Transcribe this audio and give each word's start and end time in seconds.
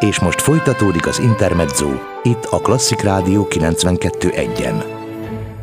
És 0.00 0.20
most 0.20 0.40
folytatódik 0.40 1.06
az 1.06 1.18
Intermezzo, 1.18 1.88
itt 2.22 2.44
a 2.44 2.58
Klasszik 2.58 3.00
Rádió 3.00 3.46
92.1-en. 3.50 4.84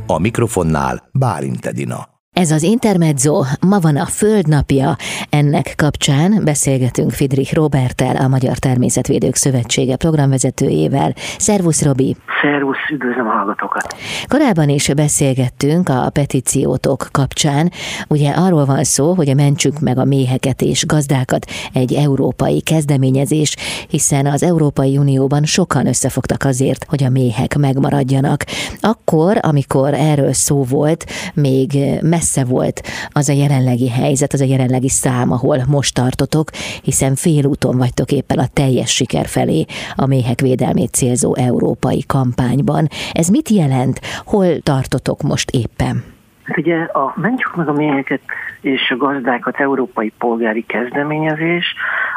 A 0.08 0.20
mikrofonnál 0.20 1.10
Bálint 1.12 1.66
Edina. 1.66 2.15
Ez 2.36 2.52
az 2.52 2.64
Intermezzo, 2.64 3.44
ma 3.68 3.80
van 3.80 3.98
a 3.98 4.06
Földnapja. 4.06 4.96
Ennek 5.30 5.74
kapcsán 5.76 6.42
beszélgetünk 6.44 7.12
Fidrich 7.12 7.54
Robertel, 7.54 8.16
a 8.16 8.28
Magyar 8.28 8.58
Természetvédők 8.58 9.36
Szövetsége 9.36 9.96
programvezetőjével. 9.96 11.14
Szervusz, 11.38 11.84
Robi! 11.84 12.16
Szervusz, 12.42 12.78
üdvözlöm 12.92 13.28
a 13.28 13.32
hallgatókat! 13.32 13.96
Korábban 14.28 14.70
is 14.70 14.94
beszélgettünk 14.94 15.90
a 15.90 16.10
petíciótok 16.10 17.08
kapcsán. 17.12 17.72
Ugye 18.08 18.30
arról 18.32 18.66
van 18.66 18.84
szó, 18.84 19.14
hogy 19.14 19.30
a 19.30 19.34
Mentsük 19.34 19.80
meg 19.80 19.98
a 19.98 20.06
méheket 20.06 20.62
és 20.62 20.86
gazdákat 20.86 21.46
egy 21.74 21.94
európai 21.94 22.62
kezdeményezés, 22.62 23.56
hiszen 23.90 24.26
az 24.26 24.44
Európai 24.44 24.98
Unióban 24.98 25.44
sokan 25.44 25.88
összefogtak 25.88 26.44
azért, 26.44 26.86
hogy 26.90 27.04
a 27.04 27.10
méhek 27.10 27.58
megmaradjanak. 27.58 28.44
Akkor, 28.80 29.38
amikor 29.42 29.94
erről 29.94 30.34
szó 30.34 30.64
volt, 30.64 31.06
még 31.34 31.78
messze 32.02 32.24
messze 32.26 32.46
volt 32.46 32.82
az 33.12 33.30
a 33.30 33.34
jelenlegi 33.34 33.90
helyzet, 33.90 34.34
az 34.34 34.42
a 34.42 34.46
jelenlegi 34.46 34.90
szám, 34.90 35.32
ahol 35.32 35.58
most 35.68 35.94
tartotok, 35.94 36.50
hiszen 36.84 37.16
félúton 37.16 37.78
vagytok 37.78 38.12
éppen 38.12 38.40
a 38.40 38.48
teljes 38.54 38.92
siker 38.92 39.26
felé 39.26 39.66
a 39.96 40.06
méhek 40.06 40.40
védelmét 40.40 40.94
célzó 40.94 41.36
európai 41.36 42.04
kampányban. 42.08 42.88
Ez 43.12 43.28
mit 43.28 43.50
jelent? 43.50 44.00
Hol 44.26 44.60
tartotok 44.60 45.22
most 45.22 45.50
éppen? 45.52 46.04
Hát 46.44 46.58
ugye 46.58 46.76
a 46.76 47.14
Mentsük 47.16 47.56
meg 47.56 47.68
a 47.68 47.74
méheket 47.74 48.22
és 48.62 48.92
a 48.92 48.98
gazdákat 48.98 49.60
európai 49.60 50.12
polgári 50.18 50.66
kezdeményezés, 50.66 51.66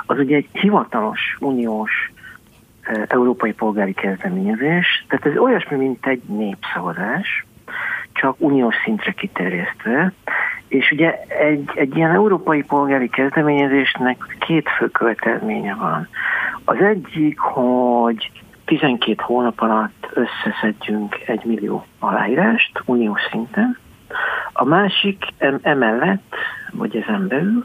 az 0.06 0.18
ugye 0.18 0.36
egy 0.36 0.48
hivatalos 0.52 1.20
uniós 1.40 2.12
európai 3.08 3.52
polgári 3.52 3.92
kezdeményezés, 3.92 5.04
tehát 5.08 5.26
ez 5.26 5.36
olyasmi, 5.36 5.76
mint 5.76 6.06
egy 6.06 6.22
népszavazás, 6.26 7.46
csak 8.20 8.34
uniós 8.38 8.74
szintre 8.84 9.12
kiterjesztve, 9.12 10.12
és 10.68 10.90
ugye 10.90 11.18
egy, 11.28 11.70
egy 11.74 11.96
ilyen 11.96 12.10
európai 12.10 12.62
polgári 12.62 13.08
kezdeményezésnek 13.08 14.36
két 14.38 14.68
fő 14.68 14.88
követelménye 14.88 15.74
van. 15.74 16.08
Az 16.64 16.80
egyik, 16.80 17.38
hogy 17.38 18.30
12 18.64 19.14
hónap 19.22 19.60
alatt 19.60 20.08
összeszedjünk 20.12 21.16
egy 21.26 21.44
millió 21.44 21.86
aláírást 21.98 22.82
uniós 22.84 23.20
szinten. 23.30 23.78
A 24.52 24.64
másik 24.64 25.24
emellett, 25.62 26.34
vagy 26.72 26.96
ezen 26.96 27.28
belül, 27.28 27.64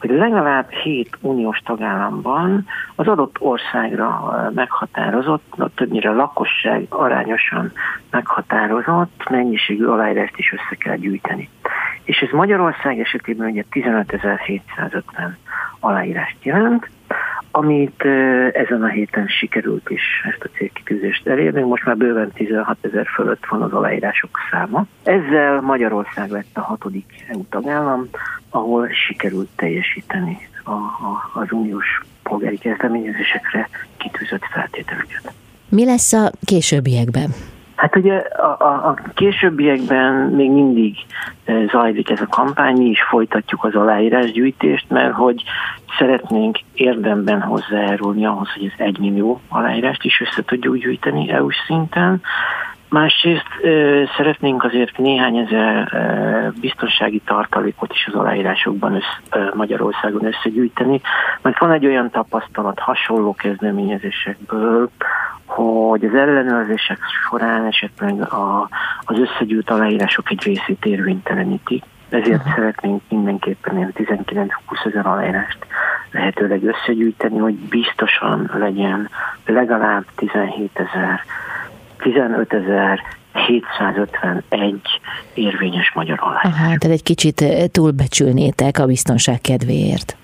hogy 0.00 0.10
legalább 0.10 0.70
7 0.70 1.16
uniós 1.20 1.58
tagállamban 1.58 2.66
az 2.94 3.06
adott 3.06 3.36
országra 3.40 4.34
meghatározott, 4.54 5.54
többnyire 5.74 6.10
lakosság 6.10 6.86
arányosan 6.88 7.72
meghatározott 8.10 9.28
mennyiségű 9.30 9.84
aláírást 9.84 10.38
is 10.38 10.52
össze 10.52 10.74
kell 10.78 10.96
gyűjteni. 10.96 11.48
És 12.04 12.18
ez 12.18 12.30
Magyarország 12.30 13.00
esetében 13.00 13.50
ugye 13.50 13.64
15.750 13.70 15.02
aláírást 15.80 16.36
jelent, 16.42 16.90
amit 17.50 18.02
ezen 18.52 18.82
a 18.82 18.88
héten 18.88 19.26
sikerült 19.26 19.90
is 19.90 20.02
ezt 20.30 20.44
a 20.44 20.56
célkitűzést 20.56 21.26
elérni. 21.26 21.62
Most 21.62 21.84
már 21.84 21.96
bőven 21.96 22.32
16 22.32 22.76
ezer 22.80 23.06
fölött 23.14 23.46
van 23.48 23.62
az 23.62 23.72
aláírások 23.72 24.38
száma. 24.50 24.86
Ezzel 25.02 25.60
Magyarország 25.60 26.30
lett 26.30 26.50
a 26.56 26.60
hatodik 26.60 27.24
EU 27.28 27.44
tagállam, 27.50 28.08
ahol 28.50 28.88
sikerült 29.06 29.48
teljesíteni 29.56 30.38
a, 30.64 30.72
a, 30.72 31.30
az 31.34 31.52
uniós 31.52 32.00
polgári 32.22 32.58
kezdeményezésekre 32.58 33.68
kitűzött 33.96 34.44
feltételeket. 34.52 35.32
Mi 35.68 35.84
lesz 35.84 36.12
a 36.12 36.30
későbbiekben? 36.44 37.30
Hát 37.80 37.96
ugye 37.96 38.14
a, 38.16 38.56
a, 38.58 38.88
a 38.88 38.96
későbbiekben 39.14 40.12
még 40.14 40.50
mindig 40.50 40.96
e, 41.44 41.66
zajlik 41.66 42.10
ez 42.10 42.20
a 42.20 42.26
kampány, 42.26 42.76
mi 42.76 42.84
is 42.84 43.02
folytatjuk 43.02 43.64
az 43.64 43.74
aláírásgyűjtést, 43.74 44.84
mert 44.88 45.14
hogy 45.14 45.42
szeretnénk 45.98 46.58
érdemben 46.74 47.40
hozzájárulni 47.40 48.26
ahhoz, 48.26 48.52
hogy 48.52 48.64
ez 48.64 48.86
egy 48.86 48.98
millió 48.98 49.40
aláírást 49.48 50.04
is 50.04 50.20
össze 50.20 50.42
tudjuk 50.44 50.76
gyűjteni 50.76 51.30
EU-s 51.30 51.56
szinten. 51.66 52.22
Másrészt 52.88 53.48
ö, 53.62 54.02
szeretnénk 54.16 54.64
azért 54.64 54.98
néhány 54.98 55.36
ezer 55.36 55.88
ö, 55.92 56.60
biztonsági 56.60 57.22
tartalékot 57.24 57.92
is 57.92 58.06
az 58.06 58.14
aláírásokban 58.14 58.94
össz, 58.94 59.40
Magyarországon 59.54 60.24
összegyűjteni, 60.24 61.00
mert 61.42 61.58
van 61.58 61.72
egy 61.72 61.86
olyan 61.86 62.10
tapasztalat 62.10 62.78
hasonló 62.78 63.34
kezdeményezésekből, 63.34 64.90
hogy 65.62 66.04
az 66.04 66.14
ellenőrzések 66.14 66.98
során 67.28 67.66
esetleg 67.66 68.32
a, 68.32 68.68
az 69.00 69.16
összegyűjt 69.18 69.70
aláírások 69.70 70.30
egy 70.30 70.42
részét 70.42 70.84
érvénytelenítik. 70.84 71.84
Ezért 72.08 72.36
uh-huh. 72.36 72.54
szeretnénk 72.54 73.02
mindenképpen 73.08 73.76
ilyen 73.76 73.92
19-20 73.96 74.48
ezer 74.84 75.06
aláírást 75.06 75.58
lehetőleg 76.10 76.62
összegyűjteni, 76.64 77.38
hogy 77.38 77.54
biztosan 77.54 78.50
legyen 78.58 79.08
legalább 79.46 80.04
17 80.16 80.70
ezer 80.74 81.20
15.751 81.98 84.74
érvényes 85.34 85.92
magyar 85.94 86.18
aláírás. 86.20 86.52
Aha, 86.52 86.64
tehát 86.64 86.96
egy 86.96 87.02
kicsit 87.02 87.44
túlbecsülnétek 87.72 88.78
a 88.78 88.86
biztonság 88.86 89.40
kedvéért. 89.40 90.16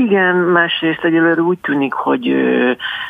Igen, 0.00 0.34
másrészt 0.36 1.04
egyelőre 1.04 1.40
úgy 1.40 1.58
tűnik, 1.58 1.92
hogy 1.92 2.34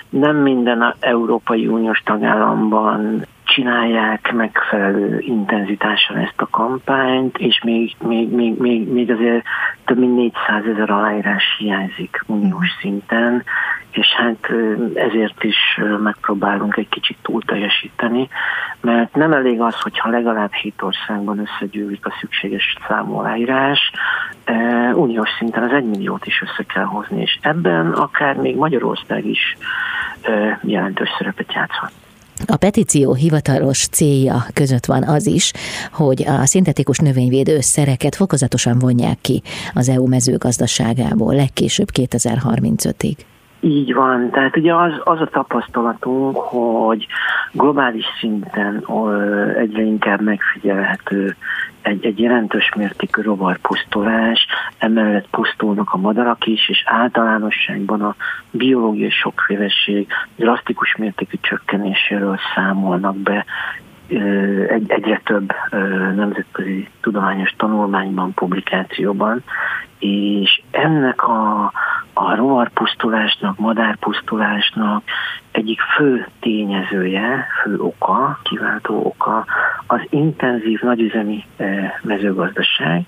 nem 0.08 0.36
minden 0.36 0.94
Európai 1.00 1.66
Uniós 1.66 2.02
tagállamban 2.04 3.26
csinálják 3.54 4.32
megfelelő 4.32 5.18
intenzitással 5.18 6.16
ezt 6.16 6.40
a 6.40 6.48
kampányt, 6.50 7.38
és 7.38 7.60
még, 7.64 7.96
még, 7.98 8.30
még, 8.30 8.58
még, 8.58 8.88
még 8.88 9.10
azért 9.10 9.44
több 9.84 9.98
mint 9.98 10.14
400 10.14 10.64
ezer 10.64 10.90
aláírás 10.90 11.44
hiányzik 11.58 12.24
uniós 12.26 12.68
szinten, 12.80 13.44
és 13.90 14.06
hát 14.06 14.50
ezért 14.94 15.44
is 15.44 15.80
megpróbálunk 16.02 16.76
egy 16.76 16.88
kicsit 16.88 17.16
túl 17.22 17.42
teljesíteni, 17.42 18.28
mert 18.80 19.14
nem 19.14 19.32
elég 19.32 19.60
az, 19.60 19.80
hogyha 19.80 20.10
legalább 20.10 20.52
hét 20.52 20.82
országban 20.82 21.38
összegyűlik 21.38 22.06
a 22.06 22.14
szükséges 22.20 22.76
számú 22.88 23.14
aláírás, 23.14 23.90
uniós 24.92 25.30
szinten 25.38 25.62
az 25.62 25.72
egymilliót 25.72 26.26
is 26.26 26.42
össze 26.42 26.62
kell 26.74 26.84
hozni, 26.84 27.20
és 27.20 27.38
ebben 27.40 27.92
akár 27.92 28.36
még 28.36 28.56
Magyarország 28.56 29.26
is 29.26 29.56
jelentős 30.62 31.08
szerepet 31.18 31.52
játszhat. 31.52 31.92
A 32.46 32.56
petíció 32.56 33.14
hivatalos 33.14 33.86
célja 33.86 34.46
között 34.52 34.86
van 34.86 35.02
az 35.02 35.26
is, 35.26 35.52
hogy 35.92 36.24
a 36.26 36.46
szintetikus 36.46 36.98
növényvédő 36.98 37.60
szereket 37.60 38.14
fokozatosan 38.14 38.78
vonják 38.78 39.18
ki 39.20 39.42
az 39.74 39.88
EU 39.88 40.06
mezőgazdaságából, 40.06 41.34
legkésőbb 41.34 41.88
2035-ig. 41.94 43.16
Így 43.60 43.94
van, 43.94 44.31
tehát 44.31 44.56
ugye 44.56 44.75
az, 44.75 44.93
az 45.04 45.21
a 45.21 45.26
tapasztalatunk, 45.26 46.37
hogy 46.37 47.06
globális 47.53 48.04
szinten 48.21 48.84
egyre 49.56 49.82
inkább 49.82 50.21
megfigyelhető 50.21 51.37
egy, 51.82 52.04
egy 52.04 52.19
jelentős 52.19 52.72
mértékű 52.76 53.22
rovarpusztulás, 53.22 54.47
emellett 54.78 55.28
pusztulnak 55.31 55.93
a 55.93 55.97
madarak 55.97 56.47
is, 56.47 56.69
és 56.69 56.82
általánosságban 56.87 58.03
a 58.03 58.15
biológiai 58.50 59.10
sokféleség 59.10 60.06
drasztikus 60.37 60.97
mértékű 60.97 61.37
csökkenéséről 61.41 62.38
számolnak 62.54 63.16
be 63.16 63.44
egy, 64.69 64.91
egyre 64.91 65.21
több 65.25 65.53
nemzetközi 66.16 66.88
tudományos 67.00 67.54
tanulmányban, 67.56 68.34
publikációban, 68.34 69.42
és 69.98 70.62
ennek 70.71 71.22
a, 71.28 71.72
a 72.12 72.34
rovarpusztulásnak, 72.34 73.59
madárpusztulásnak 73.59 75.03
egyik 75.51 75.80
fő 75.80 76.27
tényezője, 76.41 77.47
fő 77.62 77.78
oka, 77.78 78.39
kiváltó 78.42 79.04
oka 79.04 79.45
az 79.86 80.01
intenzív 80.10 80.80
nagyüzemi 80.80 81.45
mezőgazdaság, 82.03 83.04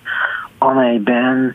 amelyben 0.59 1.55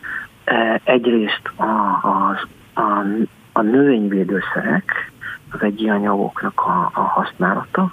egyrészt 0.84 1.42
a, 1.56 1.62
a, 2.02 2.38
a, 2.74 3.04
a 3.52 3.62
növényvédőszerek, 3.62 5.12
az 5.50 5.62
egyi 5.62 5.88
anyagoknak 5.88 6.60
a, 6.60 6.90
a 6.94 7.00
használata 7.00 7.92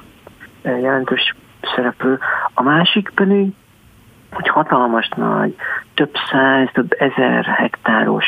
jelentős 0.63 1.36
szereplő, 1.75 2.19
a 2.54 2.62
másik 2.62 3.12
pedig, 3.16 3.54
hogy 4.31 4.48
hatalmas 4.48 5.10
nagy, 5.16 5.56
több 5.94 6.12
száz, 6.31 6.69
több 6.74 6.92
ezer 7.00 7.46
hektáros 7.46 8.25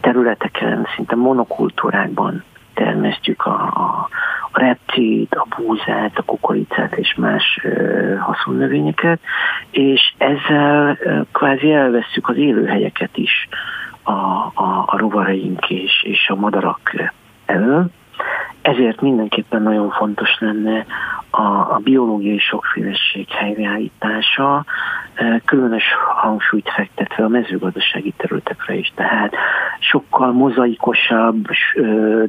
területeken, 0.00 0.86
szinte 0.94 1.14
monokultúrákban 1.14 2.44
termesztjük 2.74 3.46
a, 3.46 3.62
a, 3.74 4.08
a 4.52 4.60
repcét, 4.60 5.34
a 5.34 5.46
búzát, 5.56 6.18
a 6.18 6.22
kukoricát 6.22 6.96
és 6.96 7.14
más 7.14 7.60
uh, 7.64 8.18
haszonnövényeket, 8.18 9.20
és 9.70 10.14
ezzel 10.18 10.98
uh, 11.04 11.26
kvázi 11.32 11.72
elveszük 11.72 12.28
az 12.28 12.36
élőhelyeket 12.36 13.16
is 13.16 13.48
a, 14.02 14.12
a, 14.12 14.84
a 14.86 14.96
rovaraink 14.98 15.70
és, 15.70 16.02
és 16.02 16.28
a 16.28 16.34
madarak 16.34 17.12
elől, 17.46 17.90
ezért 18.64 19.00
mindenképpen 19.00 19.62
nagyon 19.62 19.90
fontos 19.90 20.38
lenne 20.38 20.86
a, 21.30 21.42
a 21.42 21.80
biológiai 21.82 22.38
sokféleség 22.38 23.28
helyreállítása, 23.28 24.64
különös 25.44 25.84
hangsúlyt 26.14 26.70
fektetve 26.70 27.24
a 27.24 27.28
mezőgazdasági 27.28 28.12
területekre 28.16 28.74
is. 28.74 28.92
Tehát 28.94 29.34
sokkal 29.78 30.32
mozaikosabb, 30.32 31.46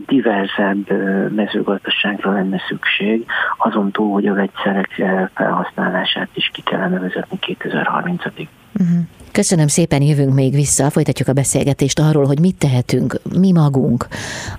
diverzebb 0.05 0.91
mezőgazdaságra 1.31 2.31
lenne 2.31 2.61
szükség, 2.67 3.25
azon 3.57 3.91
túl, 3.91 4.11
hogy 4.11 4.27
a 4.27 4.33
vegyszerek 4.33 5.01
felhasználását 5.33 6.29
is 6.33 6.49
ki 6.53 6.61
kellene 6.61 6.99
vezetni 6.99 7.39
2030-ig. 7.41 8.47
Uh-huh. 8.80 9.00
Köszönöm 9.36 9.68
szépen, 9.68 10.01
jövünk 10.01 10.33
még 10.33 10.54
vissza, 10.54 10.89
folytatjuk 10.89 11.27
a 11.27 11.33
beszélgetést 11.33 12.00
arról, 12.00 12.25
hogy 12.25 12.39
mit 12.39 12.56
tehetünk 12.56 13.22
mi 13.38 13.51
magunk, 13.51 14.07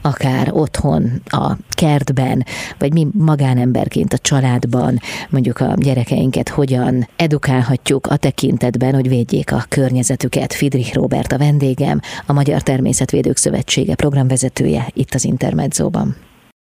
akár 0.03 0.53
otthon, 0.53 1.23
a 1.25 1.57
kertben, 1.71 2.45
vagy 2.79 2.93
mi 2.93 3.07
magánemberként 3.13 4.13
a 4.13 4.19
családban, 4.19 5.01
mondjuk 5.31 5.61
a 5.61 5.75
gyerekeinket 5.77 6.49
hogyan 6.49 7.09
edukálhatjuk 7.17 8.07
a 8.07 8.17
tekintetben, 8.17 8.95
hogy 8.95 9.09
védjék 9.09 9.53
a 9.53 9.65
környezetüket. 9.69 10.53
Fidrich 10.53 10.95
Robert 10.95 11.33
a 11.33 11.39
vendégem, 11.39 12.01
a 12.27 12.33
Magyar 12.33 12.63
Természetvédők 12.63 13.37
Szövetsége 13.37 13.95
programvezetője 13.95 14.87
itt 14.95 15.15
az 15.15 15.25
Intermedzóban. 15.25 16.17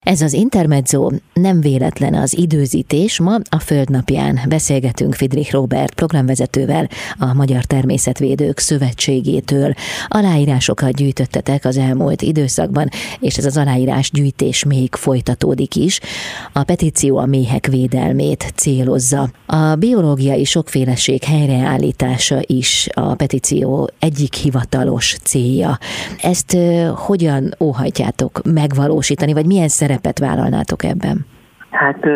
Ez 0.06 0.22
az 0.22 0.34
Intermezzo 0.34 1.10
nem 1.34 1.62
véletlen 1.62 2.14
az 2.14 2.38
időzítés. 2.38 3.20
Ma 3.20 3.36
a 3.50 3.60
Földnapján 3.60 4.40
beszélgetünk 4.48 5.16
Fidrich 5.16 5.52
Robert 5.52 5.94
programvezetővel, 5.94 6.90
a 7.20 7.34
Magyar 7.34 7.64
Természetvédők 7.64 8.60
Szövetségétől. 8.60 9.74
Aláírásokat 10.08 10.94
gyűjtöttetek 10.94 11.66
az 11.66 11.78
elmúlt 11.78 12.22
időszakban, 12.22 12.90
és 13.20 13.38
ez 13.38 13.46
az 13.46 13.58
aláírás 13.58 14.12
gyűjtés 14.12 14.64
még 14.64 14.96
folytatódik 14.96 15.76
is. 15.76 16.00
A 16.54 16.64
petíció 16.64 17.18
a 17.18 17.26
méhek 17.26 17.68
védelmét 17.68 18.54
célozza. 18.56 19.32
A 19.46 19.76
biológiai 19.76 20.44
sokféleség 20.44 21.24
helyreállítása 21.24 22.40
is 22.46 22.88
a 22.94 23.16
petíció 23.16 23.90
egyik 24.00 24.34
hivatalos 24.34 25.16
célja. 25.24 25.78
Ezt 26.22 26.58
hogyan 26.96 27.56
óhajtjátok 27.60 28.42
megvalósítani, 28.44 29.34
vagy 29.34 29.46
milyen 29.46 29.68
szerep 29.68 29.90
szerepet 29.92 30.20
vállalnátok 30.20 30.84
ebben? 30.84 31.26
Hát 31.70 32.08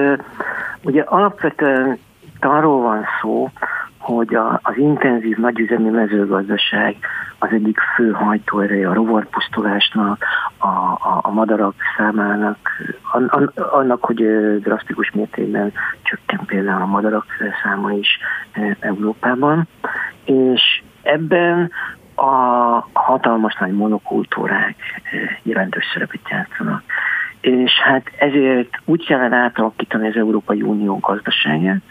ugye 0.84 1.02
alapvetően 1.02 1.98
arról 2.40 2.82
van 2.82 3.06
szó, 3.22 3.50
hogy 3.98 4.36
a, 4.36 4.60
az 4.64 4.78
intenzív 4.78 5.38
nagyüzemi 5.38 5.90
mezőgazdaság 5.90 6.96
az 7.40 7.50
egyik 7.52 7.80
fő 7.96 8.12
hajtóereje 8.12 8.90
a 8.90 8.94
rovarpusztulásnak, 8.94 10.24
a, 10.58 10.68
a, 10.68 11.20
a 11.22 11.32
madarak 11.32 11.76
számának, 11.98 12.58
an, 13.12 13.52
annak, 13.56 14.06
hogy 14.06 14.24
drasztikus 14.60 15.12
mértékben 15.12 15.74
csökken 16.02 16.46
például 16.46 16.82
a 16.82 16.86
madarak 16.86 17.26
száma 17.64 17.92
is 17.92 18.08
Európában, 18.80 19.68
és 20.24 20.84
ebben 21.02 21.72
a 22.16 22.24
hatalmas 22.94 23.56
nagy 23.60 23.72
monokultúrák 23.72 24.76
jelentős 25.44 25.86
szerepet 25.94 26.45
és 27.46 27.72
hát 27.84 28.04
ezért 28.18 28.70
úgy 28.86 29.06
kellene 29.06 29.36
átalakítani 29.36 30.08
az 30.08 30.16
Európai 30.16 30.62
Unió 30.62 31.00
gazdaságát, 31.00 31.82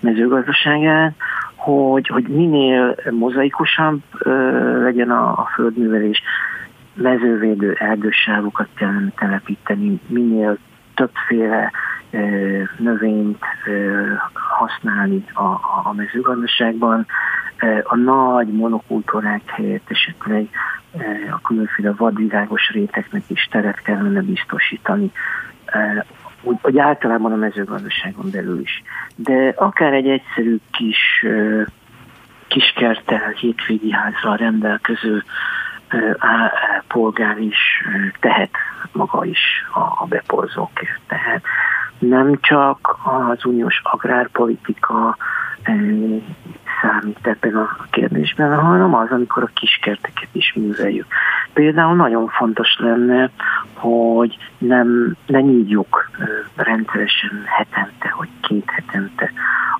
mezőgazdaságát, 0.00 1.14
hogy, 1.54 2.08
hogy 2.08 2.28
minél 2.28 2.94
mozaikusabb 3.10 4.00
ö, 4.18 4.82
legyen 4.82 5.10
a, 5.10 5.30
a 5.30 5.50
földművelés, 5.54 6.22
mezővédő 6.94 7.72
erdősávokat 7.78 8.68
kellene 8.74 9.12
telepíteni, 9.16 10.00
minél 10.06 10.58
többféle 10.94 11.72
ö, 12.10 12.18
növényt 12.78 13.44
ö, 13.66 14.02
használni 14.32 15.24
a, 15.34 15.48
a 15.84 15.92
mezőgazdaságban. 15.96 17.06
A 17.82 17.96
nagy 17.96 18.48
monokultúrák 18.48 19.42
helyett 19.46 19.90
esetleg 19.90 20.48
a 21.30 21.40
különféle 21.40 21.92
vadvirágos 21.92 22.70
réteknek 22.70 23.22
is 23.26 23.48
teret 23.50 23.82
kellene 23.82 24.20
biztosítani, 24.20 25.12
úgy, 26.42 26.58
hogy 26.62 26.78
általában 26.78 27.32
a 27.32 27.36
mezőgazdaságon 27.36 28.30
belül 28.30 28.60
is. 28.60 28.82
De 29.16 29.52
akár 29.56 29.92
egy 29.92 30.08
egyszerű 30.08 30.56
kis 30.70 31.26
kiskertel, 32.48 33.28
hétvégi 33.30 33.90
házzal 33.92 34.36
rendelkező 34.36 35.22
polgár 36.88 37.38
is 37.38 37.84
tehet 38.20 38.50
maga 38.92 39.24
is 39.24 39.38
a 40.00 40.06
beporzókért. 40.06 41.00
Tehát 41.06 41.42
nem 41.98 42.38
csak 42.40 42.98
az 43.04 43.44
uniós 43.44 43.80
agrárpolitika 43.82 45.16
számít 46.80 47.26
ebben 47.26 47.56
a 47.56 47.76
kérdésben, 47.90 48.58
hanem 48.60 48.94
az, 48.94 49.10
amikor 49.10 49.42
a 49.42 49.50
kiskerteket 49.54 50.28
is 50.32 50.52
műveljük. 50.56 51.06
Például 51.52 51.96
nagyon 51.96 52.28
fontos 52.28 52.76
lenne, 52.78 53.30
hogy 53.74 54.36
nem, 54.58 55.16
ne 55.26 55.40
nyíljuk 55.40 56.10
rendszeresen 56.56 57.42
hetente, 57.44 58.14
vagy 58.16 58.28
két 58.40 58.70
hetente 58.70 59.32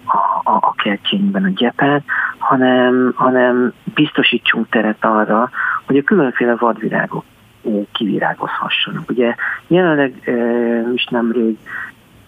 a, 0.05 0.51
a, 0.51 0.57
a 0.57 0.73
kertjénkben 0.73 1.45
a 1.45 1.53
gyepet, 1.55 2.03
hanem, 2.39 3.13
hanem 3.17 3.73
biztosítsunk 3.95 4.69
teret 4.69 5.05
arra, 5.05 5.51
hogy 5.87 5.97
a 5.97 6.03
különféle 6.03 6.55
vadvirágok 6.55 7.25
kivirágozhassanak. 7.93 9.11
Ugye 9.11 9.35
jelenleg 9.67 10.13
e, 10.25 10.33
is 10.93 11.05
nemrég 11.05 11.59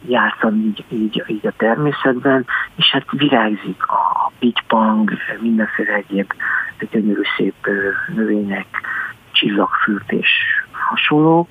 jártam 0.07 0.55
így, 0.55 0.85
így, 0.89 1.25
így 1.27 1.47
a 1.47 1.53
természetben, 1.57 2.47
és 2.77 2.91
hát 2.91 3.05
virágzik 3.11 3.83
a 3.87 4.33
pitypang, 4.39 5.11
mindenféle 5.41 5.93
egyéb 5.93 6.33
gyönyörű 6.91 7.23
szép 7.37 7.67
növények, 8.15 8.67
csillagfürt 9.33 10.13
és 10.13 10.29
hasonlók, 10.71 11.49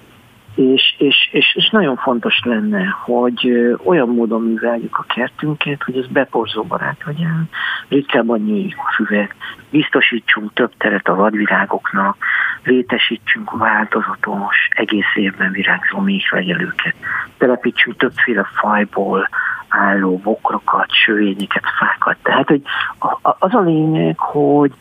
és, 0.56 0.96
és, 0.98 1.30
és, 1.32 1.56
és 1.56 1.70
nagyon 1.70 1.96
fontos 1.96 2.40
lenne, 2.44 2.86
hogy 2.86 3.52
olyan 3.84 4.10
módon 4.10 4.42
műveljük 4.42 4.98
a 4.98 5.06
kertünket, 5.14 5.84
hogy 5.84 5.98
ez 5.98 6.08
beporzó 6.08 6.64
barát 6.64 7.04
legyen, 7.06 7.50
ritkábban 7.88 8.40
nyíljük 8.40 8.78
a 8.78 8.94
füvet, 8.96 9.34
biztosítsunk 9.70 10.54
több 10.54 10.72
teret 10.78 11.08
a 11.08 11.16
vadvirágoknak, 11.16 12.18
létesítsünk 12.64 13.52
változatos, 13.52 14.68
egész 14.70 15.16
évben 15.16 15.52
virágzó 15.52 16.00
méhlegelőket, 16.00 16.96
telepítsünk 17.38 17.98
többféle 17.98 18.44
fajból 18.54 19.30
álló 19.70 20.18
bokrokat, 20.18 20.92
sövényeket, 20.92 21.64
fákat. 21.80 22.18
Tehát, 22.22 22.48
hogy 22.48 22.62
az 23.22 23.54
a 23.54 23.60
lényeg, 23.60 24.20
hogy 24.20 24.72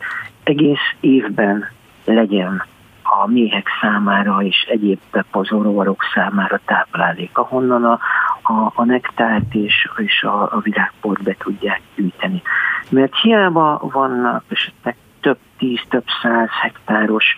egész 0.43 0.95
évben 0.99 1.69
legyen 2.05 2.63
a 3.03 3.27
méhek 3.27 3.67
számára 3.81 4.43
és 4.43 4.67
egyéb 4.69 4.99
pepazorovarok 5.11 6.03
számára 6.13 6.59
táplálék, 6.65 7.37
ahonnan 7.37 7.85
a, 7.85 7.99
a, 8.41 8.71
a 8.75 8.83
nektárt 8.83 9.53
és, 9.53 9.89
és 9.97 10.23
a, 10.23 10.41
a 10.41 10.59
virágport 10.63 11.23
be 11.23 11.35
tudják 11.39 11.81
gyűjteni. 11.95 12.41
Mert 12.89 13.15
hiába 13.21 13.79
vannak 13.81 14.43
esetleg 14.47 14.95
több 15.21 15.37
tíz, 15.57 15.81
több 15.89 16.05
száz 16.21 16.49
hektáros 16.61 17.35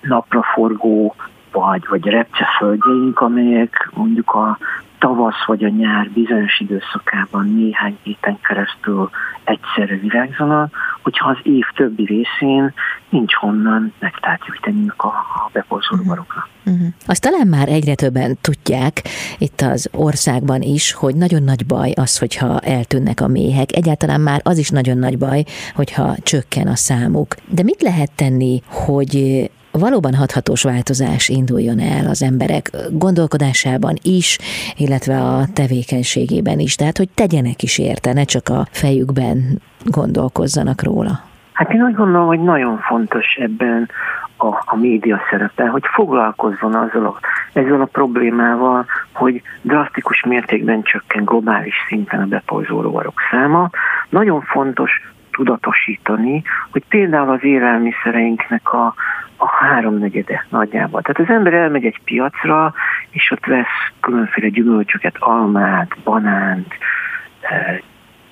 napraforgó 0.00 1.14
vagy, 1.52 1.86
vagy 1.88 2.04
repceföldjeink, 2.04 3.20
amelyek 3.20 3.90
mondjuk 3.94 4.30
a 4.30 4.58
tavasz 5.00 5.44
vagy 5.46 5.64
a 5.64 5.68
nyár 5.68 6.10
bizonyos 6.10 6.60
időszakában 6.60 7.46
néhány 7.46 7.98
héten 8.02 8.38
keresztül 8.40 9.10
egyszerre 9.44 9.96
virágzanak, 9.96 10.76
hogyha 11.02 11.28
az 11.28 11.36
év 11.42 11.64
többi 11.74 12.04
részén 12.04 12.72
nincs 13.08 13.34
honnan 13.34 13.92
nektárt 13.98 14.44
gyűjteniük 14.46 15.02
a, 15.02 15.06
a 15.06 15.50
beporzoló 15.52 16.02
barokra. 16.02 16.48
Uh-huh. 16.66 16.86
Azt 17.06 17.22
talán 17.22 17.46
már 17.46 17.68
egyre 17.68 17.94
többen 17.94 18.38
tudják 18.40 19.02
itt 19.38 19.60
az 19.60 19.88
országban 19.92 20.62
is, 20.62 20.92
hogy 20.92 21.14
nagyon 21.14 21.42
nagy 21.42 21.66
baj 21.66 21.90
az, 21.90 22.18
hogyha 22.18 22.58
eltűnnek 22.58 23.20
a 23.20 23.28
méhek. 23.28 23.72
Egyáltalán 23.72 24.20
már 24.20 24.40
az 24.44 24.58
is 24.58 24.68
nagyon 24.68 24.98
nagy 24.98 25.18
baj, 25.18 25.44
hogyha 25.74 26.16
csökken 26.22 26.66
a 26.66 26.76
számuk. 26.76 27.34
De 27.48 27.62
mit 27.62 27.82
lehet 27.82 28.10
tenni, 28.14 28.62
hogy 28.66 29.44
valóban 29.72 30.14
hathatós 30.14 30.62
változás 30.62 31.28
induljon 31.28 31.78
el 31.78 32.06
az 32.06 32.22
emberek 32.22 32.70
gondolkodásában 32.90 33.94
is, 34.02 34.38
illetve 34.76 35.20
a 35.20 35.44
tevékenységében 35.54 36.58
is. 36.58 36.74
Tehát, 36.74 36.96
hogy 36.96 37.08
tegyenek 37.14 37.62
is 37.62 37.78
érte, 37.78 38.12
ne 38.12 38.24
csak 38.24 38.48
a 38.48 38.66
fejükben 38.70 39.60
gondolkozzanak 39.84 40.82
róla. 40.82 41.20
Hát 41.52 41.72
én 41.72 41.82
úgy 41.82 41.94
gondolom, 41.94 42.26
hogy 42.26 42.42
nagyon 42.42 42.78
fontos 42.78 43.26
ebben 43.34 43.88
a, 44.36 44.46
a 44.46 44.76
média 44.76 45.20
szerepe, 45.30 45.68
hogy 45.68 45.82
foglalkozzon 45.92 46.74
azzal 46.74 47.06
a, 47.06 47.18
ezzel 47.52 47.80
a 47.80 47.88
problémával, 47.92 48.86
hogy 49.12 49.42
drasztikus 49.62 50.22
mértékben 50.22 50.82
csökken 50.82 51.24
globális 51.24 51.74
szinten 51.88 52.20
a 52.20 52.26
beporzó 52.26 52.80
rovarok 52.80 53.20
száma. 53.30 53.70
Nagyon 54.08 54.40
fontos 54.40 54.90
tudatosítani, 55.30 56.42
hogy 56.70 56.84
például 56.88 57.30
az 57.30 57.44
élelmiszereinknek 57.44 58.72
a, 58.72 58.94
a 59.40 59.48
háromnegyede 59.48 60.46
nagyjából. 60.48 61.02
Tehát 61.02 61.30
az 61.30 61.36
ember 61.36 61.54
elmegy 61.54 61.84
egy 61.84 62.00
piacra, 62.04 62.74
és 63.10 63.30
ott 63.30 63.44
vesz 63.44 63.92
különféle 64.00 64.48
gyümölcsöket, 64.48 65.16
almát, 65.18 65.96
banánt, 66.04 66.74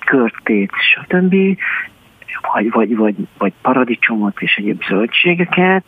körtét, 0.05 0.71
stb., 0.71 1.35
vagy, 2.53 2.71
vagy, 2.71 2.95
vagy, 2.95 3.15
vagy 3.37 3.53
paradicsomot 3.61 4.41
és 4.41 4.55
egyéb 4.55 4.83
zöldségeket, 4.83 5.83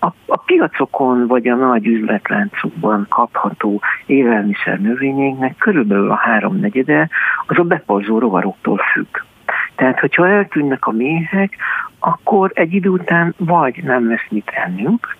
a, 0.00 0.06
a 0.26 0.36
piacokon 0.36 1.26
vagy 1.26 1.48
a 1.48 1.54
nagy 1.54 1.86
üzletláncokban 1.86 3.06
kapható 3.08 3.80
élelmiszer 4.06 4.80
növényeknek 4.80 5.56
körülbelül 5.56 6.10
a 6.10 6.14
háromnegyede 6.14 7.08
az 7.46 7.58
a 7.58 7.62
beporzó 7.62 8.18
rovaroktól 8.18 8.80
függ. 8.92 9.16
Tehát, 9.74 10.00
hogyha 10.00 10.28
eltűnnek 10.28 10.86
a 10.86 10.90
méhek, 10.90 11.56
akkor 12.02 12.50
egy 12.54 12.74
idő 12.74 12.88
után 12.88 13.34
vagy 13.36 13.82
nem 13.82 14.08
lesz 14.08 14.26
mit 14.28 14.50
ennünk, 14.54 15.16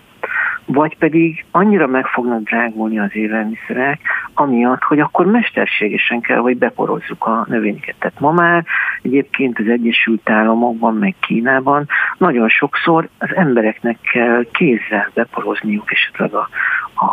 vagy 0.65 0.97
pedig 0.99 1.45
annyira 1.51 1.87
meg 1.87 2.07
fognak 2.07 2.43
drágulni 2.43 2.99
az 2.99 3.17
élelmiszerek, 3.17 4.01
amiatt, 4.35 4.83
hogy 4.83 5.01
akkor 5.01 5.27
mesterségesen 5.27 6.21
kell, 6.21 6.39
hogy 6.39 6.57
beporozzuk 6.57 7.27
a 7.27 7.45
növényeket. 7.49 7.95
Tehát 7.99 8.21
ma 8.21 8.33
már 8.33 8.65
egyébként 9.03 9.59
az 9.59 9.69
Egyesült 9.69 10.31
Államokban, 10.31 10.95
meg 10.95 11.15
Kínában 11.21 11.89
nagyon 12.19 12.49
sokszor 12.49 13.09
az 13.19 13.35
embereknek 13.35 13.99
kell 14.13 14.47
kézzel 14.53 15.11
beporozniuk 15.15 15.93
esetleg 15.93 16.35
a, 16.35 16.49
a, 16.95 17.05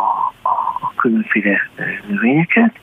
a, 0.41 0.93
különféle 0.95 1.69
növényeket, 2.07 2.79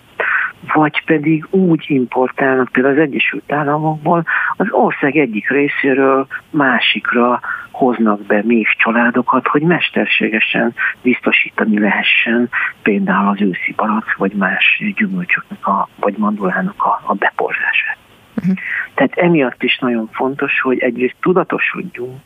vagy 0.74 1.04
pedig 1.04 1.46
úgy 1.50 1.84
importálnak 1.88 2.68
például 2.72 2.94
az 2.94 3.00
Egyesült 3.00 3.52
Államokból 3.52 4.24
az 4.56 4.66
ország 4.70 5.16
egyik 5.16 5.48
részéről 5.48 6.26
másikra 6.50 7.40
hoznak 7.70 8.20
be 8.20 8.42
még 8.44 8.66
családokat, 8.76 9.46
hogy 9.46 9.62
mesterségesen 9.62 10.74
biztosítani 11.02 11.78
lehessen 11.78 12.48
például 12.82 13.28
az 13.28 13.40
őszi 13.40 13.72
barack, 13.76 14.16
vagy 14.16 14.32
más 14.32 14.82
gyümölcsöknek, 14.96 15.66
a, 15.66 15.88
vagy 15.96 16.14
mandulának 16.16 16.84
a, 16.84 17.00
a 17.04 17.14
beporzását. 17.14 17.96
Uh-huh. 18.36 18.54
Tehát 18.94 19.16
emiatt 19.16 19.62
is 19.62 19.78
nagyon 19.78 20.08
fontos, 20.12 20.60
hogy 20.60 20.78
egyrészt 20.78 21.16
tudatosodjunk, 21.20 22.20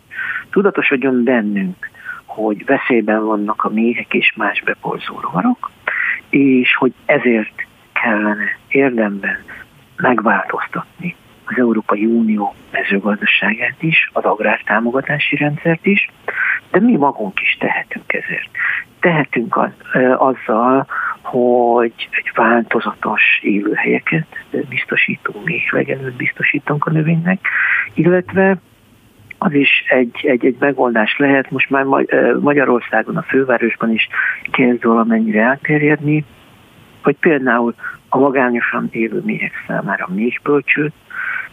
tudatosodjon 0.50 1.24
bennünk, 1.24 1.90
hogy 2.24 2.64
veszélyben 2.64 3.24
vannak 3.24 3.64
a 3.64 3.68
méhek 3.68 4.14
és 4.14 4.32
más 4.36 4.62
beporzó 4.64 5.20
rovarok, 5.20 5.70
és 6.28 6.74
hogy 6.74 6.92
ezért 7.04 7.66
kellene 8.02 8.56
érdemben 8.68 9.38
megváltoztatni 9.96 11.16
az 11.44 11.58
Európai 11.58 12.04
Unió 12.04 12.54
mezőgazdaságát 12.72 13.82
is, 13.82 14.10
az 14.12 14.24
agrártámogatási 14.24 15.36
rendszert 15.36 15.86
is, 15.86 16.10
de 16.70 16.80
mi 16.80 16.96
magunk 16.96 17.40
is 17.40 17.56
tehetünk 17.60 18.12
ezért. 18.12 18.50
Tehetünk 19.00 19.56
az, 19.56 19.70
azzal, 20.16 20.86
hogy 21.22 22.08
egy 22.10 22.30
változatos 22.34 23.22
élőhelyeket 23.42 24.26
biztosítunk, 24.68 25.44
még 25.44 25.60
legelőtt 25.70 26.16
biztosítunk 26.16 26.84
a 26.86 26.90
növénynek, 26.90 27.40
illetve 27.94 28.58
az 29.38 29.52
is 29.52 29.84
egy, 29.88 30.20
egy, 30.22 30.44
egy 30.44 30.56
megoldás 30.58 31.16
lehet, 31.18 31.50
most 31.50 31.70
már 31.70 31.84
Magyarországon, 32.40 33.16
a 33.16 33.22
fővárosban 33.22 33.92
is 33.92 34.08
kezd 34.50 34.84
valamennyire 34.84 35.42
elterjedni, 35.42 36.24
hogy 37.02 37.16
például 37.20 37.74
a 38.08 38.18
magányosan 38.18 38.88
élő 38.90 39.22
méhek 39.24 39.52
számára 39.66 40.08
méhbölcsőt 40.14 40.92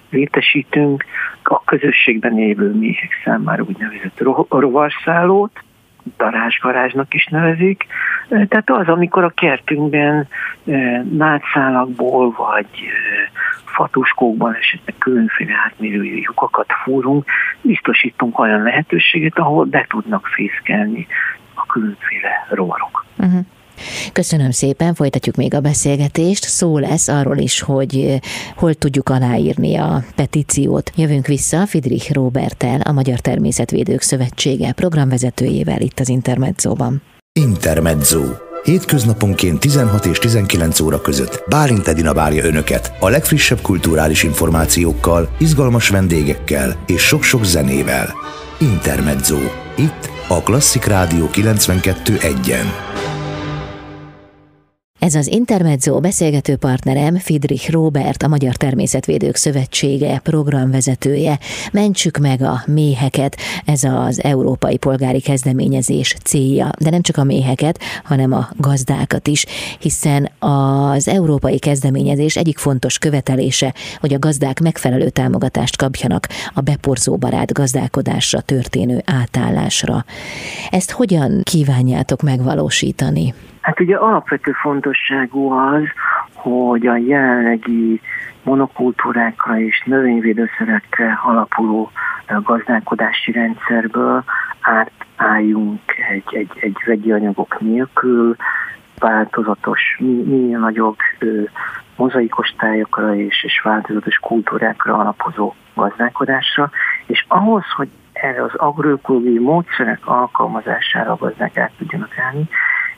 létesítünk, 0.09 1.05
a 1.43 1.63
közösségben 1.63 2.39
élő 2.39 2.73
méhek 2.73 3.11
számára 3.23 3.63
úgynevezett 3.63 4.21
rovarszállót, 4.49 5.63
darázsgarázsnak 6.17 7.13
is 7.13 7.25
nevezik. 7.25 7.85
Tehát 8.29 8.69
az, 8.69 8.87
amikor 8.87 9.23
a 9.23 9.29
kertünkben 9.35 10.27
nátszálakból 11.11 12.31
vagy 12.31 12.67
fatuskókban 13.65 14.53
esetleg 14.53 14.95
különféle 14.97 15.53
átmérőjű 15.65 16.21
lyukakat 16.21 16.67
fúrunk, 16.83 17.25
biztosítunk 17.61 18.39
olyan 18.39 18.61
lehetőséget, 18.61 19.37
ahol 19.37 19.65
be 19.65 19.85
tudnak 19.89 20.27
fészkelni 20.27 21.07
a 21.53 21.65
különféle 21.65 22.47
rovarok. 22.49 23.05
Uh-huh. 23.17 23.45
Köszönöm 24.13 24.51
szépen, 24.51 24.93
folytatjuk 24.93 25.35
még 25.35 25.53
a 25.53 25.59
beszélgetést. 25.59 26.43
Szó 26.43 26.77
lesz 26.77 27.07
arról 27.07 27.37
is, 27.37 27.61
hogy 27.61 27.95
eh, 27.95 28.19
hol 28.55 28.73
tudjuk 28.73 29.09
aláírni 29.09 29.75
a 29.75 30.03
petíciót. 30.15 30.91
Jövünk 30.95 31.27
vissza 31.27 31.65
Fidrich 31.65 32.13
Robertel, 32.13 32.81
a 32.81 32.91
Magyar 32.91 33.19
Természetvédők 33.19 34.01
Szövetsége 34.01 34.71
programvezetőjével 34.71 35.81
itt 35.81 35.99
az 35.99 36.09
Intermedzóban. 36.09 37.01
Intermezzo. 37.39 38.23
Hétköznaponként 38.63 39.59
16 39.59 40.05
és 40.05 40.17
19 40.19 40.79
óra 40.79 41.01
között 41.01 41.43
Bálint 41.49 41.87
Edina 41.87 42.13
várja 42.13 42.43
Önöket 42.43 42.93
a 42.99 43.09
legfrissebb 43.09 43.61
kulturális 43.61 44.23
információkkal, 44.23 45.29
izgalmas 45.39 45.89
vendégekkel 45.89 46.83
és 46.87 47.01
sok-sok 47.01 47.45
zenével. 47.45 48.13
Intermezzo. 48.59 49.37
Itt 49.77 50.09
a 50.27 50.41
Klasszik 50.43 50.85
Rádió 50.85 51.29
92.1-en. 51.33 52.65
Ez 54.99 55.15
az 55.15 55.27
Intermezzo 55.27 55.99
beszélgető 55.99 56.55
partnerem 56.55 57.15
Friedrich 57.15 57.71
Robert, 57.71 58.23
a 58.23 58.27
Magyar 58.27 58.55
Természetvédők 58.55 59.35
Szövetsége 59.35 60.19
programvezetője. 60.23 61.39
Mentsük 61.71 62.17
meg 62.17 62.41
a 62.41 62.63
méheket, 62.65 63.37
ez 63.65 63.83
az 63.83 64.23
európai 64.23 64.77
polgári 64.77 65.19
kezdeményezés 65.21 66.15
célja, 66.23 66.69
de 66.79 66.89
nem 66.89 67.01
csak 67.01 67.17
a 67.17 67.23
méheket, 67.23 67.79
hanem 68.03 68.33
a 68.33 68.49
gazdákat 68.55 69.27
is, 69.27 69.45
hiszen 69.79 70.31
az 70.39 71.07
európai 71.07 71.59
kezdeményezés 71.59 72.35
egyik 72.35 72.57
fontos 72.57 72.97
követelése, 72.97 73.73
hogy 73.99 74.13
a 74.13 74.19
gazdák 74.19 74.59
megfelelő 74.59 75.09
támogatást 75.09 75.77
kapjanak 75.77 76.27
a 76.53 76.61
beporzó 76.61 77.17
barát 77.17 77.53
gazdálkodásra 77.53 78.41
történő 78.41 79.01
átállásra. 79.05 80.05
Ezt 80.69 80.91
hogyan 80.91 81.41
kívánjátok 81.43 82.21
megvalósítani? 82.21 83.33
Hát 83.67 83.79
ugye 83.79 83.95
alapvető 83.95 84.51
fontosságú 84.51 85.51
az, 85.51 85.83
hogy 86.33 86.87
a 86.87 86.95
jelenlegi 86.95 88.01
monokultúrákra 88.43 89.59
és 89.59 89.83
növényvédőszerekre 89.85 91.19
alapuló 91.23 91.91
gazdálkodási 92.27 93.31
rendszerből 93.31 94.23
átálljunk 94.61 95.81
egy, 96.09 96.35
egy, 96.35 96.51
egy 96.59 96.77
vegyi 96.85 97.11
anyagok 97.11 97.59
nélkül, 97.59 98.35
változatos, 98.99 99.81
minél 99.99 100.59
nagyobb 100.59 100.97
ö, 101.19 101.41
mozaikos 101.95 102.53
tájakra 102.57 103.15
és, 103.15 103.43
és 103.43 103.61
változatos 103.63 104.15
kultúrákra 104.15 104.97
alapozó 104.97 105.53
gazdálkodásra, 105.73 106.69
és 107.05 107.25
ahhoz, 107.27 107.63
hogy 107.75 107.89
erre 108.13 108.43
az 108.43 108.55
agroökológiai 108.55 109.39
módszerek 109.39 110.07
alkalmazására 110.07 111.11
a 111.11 111.17
gazdák 111.17 111.57
át 111.57 111.71
tudjanak 111.77 112.17
állni, 112.17 112.49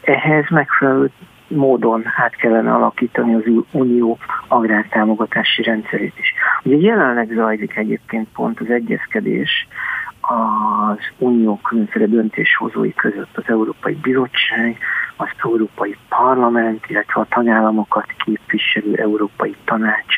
ehhez 0.09 0.49
megfelelő 0.49 1.09
módon 1.47 2.03
át 2.15 2.35
kellene 2.35 2.73
alakítani 2.73 3.35
az 3.35 3.43
unió 3.71 4.17
agrártámogatási 4.47 5.63
rendszerét 5.63 6.13
is. 6.19 6.33
Ugye 6.63 6.77
jelenleg 6.77 7.31
zajlik 7.35 7.75
egyébként 7.75 8.27
pont 8.33 8.59
az 8.59 8.69
egyezkedés 8.69 9.67
az 10.21 10.97
unió 11.17 11.59
különféle 11.63 12.05
döntéshozói 12.05 12.93
között 12.93 13.37
az 13.37 13.43
Európai 13.45 13.93
Bizottság, 13.93 14.77
az 15.15 15.27
Európai 15.43 15.95
Parlament, 16.09 16.85
illetve 16.87 17.21
a 17.21 17.27
tagállamokat 17.29 18.13
képviselő 18.25 18.95
Európai 18.95 19.55
Tanács 19.65 20.15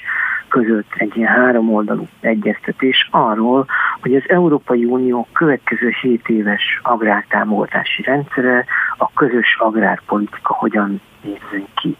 között 0.51 0.91
egy 0.97 1.15
ilyen 1.15 1.33
háromoldalú 1.33 2.07
egyeztetés 2.19 3.07
arról, 3.11 3.65
hogy 4.01 4.15
az 4.15 4.23
Európai 4.27 4.85
Unió 4.85 5.27
következő 5.33 5.93
7 6.01 6.29
éves 6.29 6.79
agrártámogatási 6.83 8.01
rendszere, 8.01 8.65
a 8.97 9.13
közös 9.13 9.55
agrárpolitika 9.59 10.53
hogyan 10.53 11.01
nézzen 11.21 11.67
ki. 11.75 11.95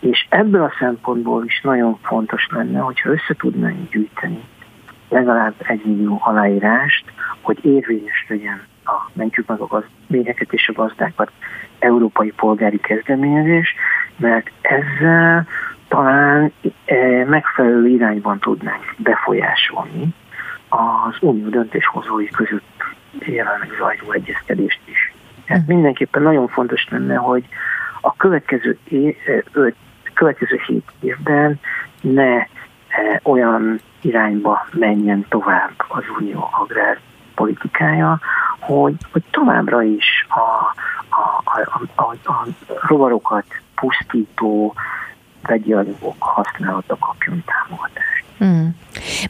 És 0.00 0.26
ebből 0.28 0.62
a 0.62 0.74
szempontból 0.78 1.44
is 1.44 1.60
nagyon 1.62 1.98
fontos 2.02 2.46
lenne, 2.50 2.78
hogyha 2.78 3.10
össze 3.10 3.34
tudnánk 3.38 3.90
gyűjteni 3.90 4.40
legalább 5.08 5.54
egy 5.58 5.84
millió 5.84 6.18
aláírást, 6.24 7.04
hogy 7.40 7.64
érvényes 7.64 8.26
legyen 8.28 8.62
a 8.84 9.10
mentjük 9.12 9.46
meg 9.46 9.60
a 9.60 9.66
gazdéheket 9.66 10.52
és 10.52 10.68
a 10.68 10.72
gazdákat 10.72 11.30
európai 11.78 12.30
polgári 12.30 12.80
kezdeményezés, 12.80 13.74
mert 14.16 14.50
ezzel 14.60 15.46
talán 15.88 16.52
e, 16.84 17.24
megfelelő 17.24 17.86
irányban 17.86 18.38
tudnánk 18.38 18.94
befolyásolni 18.96 20.14
az 20.68 21.16
unió 21.20 21.48
döntéshozói 21.48 22.28
között 22.28 22.84
jelenleg 23.18 23.70
zajló 23.78 24.12
egyezkedést 24.12 24.80
is. 24.84 25.12
Tehát 25.46 25.64
hm. 25.64 25.72
mindenképpen 25.72 26.22
nagyon 26.22 26.48
fontos 26.48 26.88
lenne, 26.90 27.14
hogy 27.14 27.44
a 28.00 28.16
következő, 28.16 28.78
é, 28.88 29.16
e, 29.26 29.42
öt, 29.52 29.76
következő 30.14 30.60
hét 30.66 30.92
évben 31.00 31.60
ne 32.00 32.36
e, 32.36 32.48
olyan 33.22 33.80
irányba 34.00 34.66
menjen 34.72 35.26
tovább 35.28 35.72
az 35.88 36.04
unió 36.18 36.48
agrárpolitikája, 36.60 38.20
hogy, 38.58 38.94
hogy 39.12 39.22
továbbra 39.30 39.82
is 39.82 40.26
a, 40.28 40.74
a, 41.08 41.42
a, 41.44 42.02
a, 42.02 42.30
a 42.32 42.46
rovarokat 42.86 43.44
pusztító 43.74 44.74
vegyi 45.48 45.72
anyagok 45.72 46.16
használata 46.18 46.96
kapjon 47.00 47.44
támogatást. 47.46 48.24
Hmm. 48.38 48.76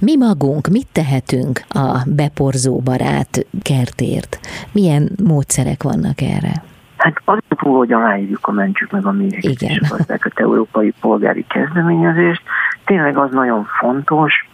Mi 0.01 0.17
magunk 0.17 0.69
mit 0.69 0.87
tehetünk 0.93 1.61
a 1.69 2.03
beporzó 2.07 2.79
barát 2.79 3.47
kertért? 3.63 4.39
Milyen 4.73 5.11
módszerek 5.25 5.83
vannak 5.83 6.21
erre? 6.21 6.63
Hát 6.97 7.21
azon 7.25 7.43
túl, 7.49 7.77
hogy 7.77 7.93
aláírjuk 7.93 8.47
a 8.47 8.53
mentsük 8.53 8.91
meg 8.91 9.07
a 9.07 9.13
a 9.13 10.31
európai 10.35 10.93
polgári 11.01 11.45
kezdeményezést, 11.49 12.43
tényleg 12.85 13.17
az 13.17 13.31
nagyon 13.31 13.65
fontos, 13.65 14.49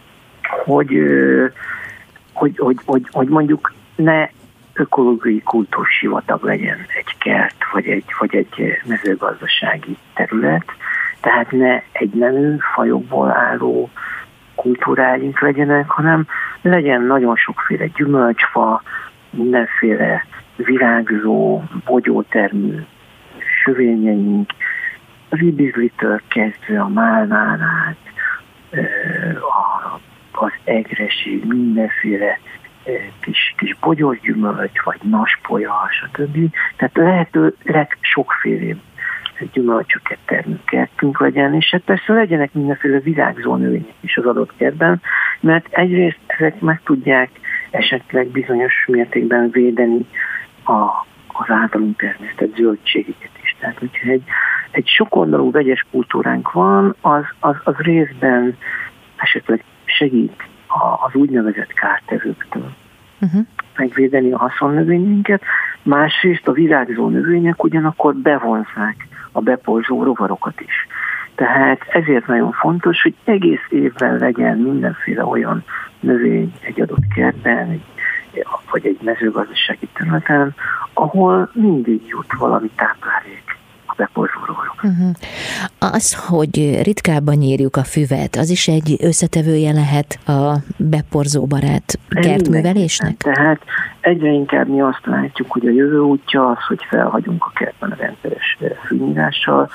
hogy, 0.65 0.99
hogy, 2.33 2.57
hogy, 2.57 2.77
hogy, 2.85 3.07
hogy 3.11 3.27
mondjuk 3.27 3.73
ne 3.95 4.27
ökológiai 4.73 5.41
kultúrsivatag 5.41 6.43
legyen 6.43 6.77
egy 6.77 7.17
kert, 7.17 7.55
vagy 7.71 7.87
egy, 7.87 8.05
vagy 8.19 8.35
egy 8.35 8.81
mezőgazdasági 8.85 9.97
terület, 10.13 10.65
tehát 11.25 11.51
ne 11.51 11.81
egy 11.91 12.13
nemű 12.13 12.55
fajokból 12.73 13.31
álló 13.31 13.89
kultúráink 14.55 15.39
legyenek, 15.39 15.89
hanem 15.89 16.27
legyen 16.61 17.01
nagyon 17.01 17.35
sokféle 17.35 17.85
gyümölcsfa, 17.85 18.81
mindenféle 19.29 20.25
virágzó, 20.55 21.63
bogyótermű 21.85 22.81
sövényeink, 23.63 24.51
az 25.29 25.41
ibizlitől 25.41 26.21
kezdve 26.27 26.81
a 26.81 26.87
málnán 26.87 27.61
át, 27.61 27.97
az 30.31 30.51
egreség, 30.63 31.45
mindenféle 31.45 32.39
kis, 33.21 33.53
kis 33.57 33.75
bogyógyümölcs, 33.79 34.83
vagy 34.83 34.99
naspolya, 35.01 35.89
stb. 35.89 36.55
Tehát 36.77 36.95
lehetőleg 36.95 37.97
sokféle 39.35 39.49
gyümölcsöket 39.53 40.17
termőkertünk 40.25 41.19
legyen, 41.19 41.53
és 41.53 41.69
hát 41.71 41.81
persze 41.81 42.13
legyenek 42.13 42.53
mindenféle 42.53 42.99
virágzó 42.99 43.55
növények 43.55 43.93
is 43.99 44.17
az 44.17 44.25
adott 44.25 44.55
kertben, 44.57 45.01
mert 45.39 45.67
egyrészt 45.69 46.19
ezek 46.27 46.59
meg 46.59 46.81
tudják 46.83 47.29
esetleg 47.71 48.27
bizonyos 48.27 48.85
mértékben 48.87 49.49
védeni 49.49 50.05
a, 50.63 51.05
az 51.27 51.49
általunk 51.49 51.97
termesztett 51.97 52.55
zöldségeket 52.55 53.31
is. 53.43 53.55
Tehát, 53.59 53.77
hogyha 53.79 54.09
egy, 54.09 54.23
egy 54.71 54.87
sokoldalú 54.87 55.51
vegyes 55.51 55.85
kultúránk 55.91 56.51
van, 56.51 56.95
az, 57.01 57.23
az, 57.39 57.55
az 57.63 57.75
részben 57.77 58.57
esetleg 59.15 59.63
segít 59.85 60.43
az 61.05 61.13
úgynevezett 61.13 61.73
kártevőktől 61.73 62.73
uh-huh. 63.21 63.45
megvédeni 63.77 64.31
a 64.31 64.37
haszonnövényeinket, 64.37 65.41
másrészt 65.83 66.47
a 66.47 66.51
virágzó 66.51 67.09
növények 67.09 67.63
ugyanakkor 67.63 68.15
bevonzák 68.15 69.07
a 69.35 69.41
beporzó 69.41 70.03
rovarokat 70.03 70.61
is. 70.61 70.87
Tehát 71.35 71.81
ezért 71.89 72.27
nagyon 72.27 72.51
fontos, 72.51 73.01
hogy 73.01 73.15
egész 73.23 73.65
évben 73.69 74.17
legyen 74.17 74.57
mindenféle 74.57 75.25
olyan 75.25 75.63
növény 75.99 76.53
egy 76.61 76.81
adott 76.81 77.07
kertben, 77.15 77.83
vagy 78.71 78.85
egy 78.85 78.99
mezőgazdasági 79.01 79.87
területen, 79.93 80.55
ahol 80.93 81.49
mindig 81.53 82.01
jut 82.07 82.33
valami 82.37 82.69
táplálék 82.75 83.44
beporzolódok. 83.97 84.75
Uh-huh. 84.83 85.09
Az, 85.79 86.27
hogy 86.27 86.81
ritkábban 86.83 87.35
nyírjuk 87.35 87.75
a 87.75 87.83
füvet, 87.83 88.35
az 88.35 88.49
is 88.49 88.67
egy 88.67 88.97
összetevője 89.01 89.71
lehet 89.71 90.19
a 90.27 90.55
beporzóbarát 90.77 91.99
kertművelésnek? 92.09 93.17
Tehát 93.17 93.61
egyre 93.99 94.29
inkább 94.29 94.67
mi 94.67 94.81
azt 94.81 95.05
látjuk, 95.05 95.51
hogy 95.51 95.67
a 95.67 95.71
jövő 95.71 95.99
útja 95.99 96.49
az, 96.49 96.65
hogy 96.67 96.79
felhagyunk 96.89 97.43
a 97.43 97.51
kertben 97.53 97.91
a 97.91 97.95
rendszeres 97.95 98.57
fűnyírással. 98.85 99.69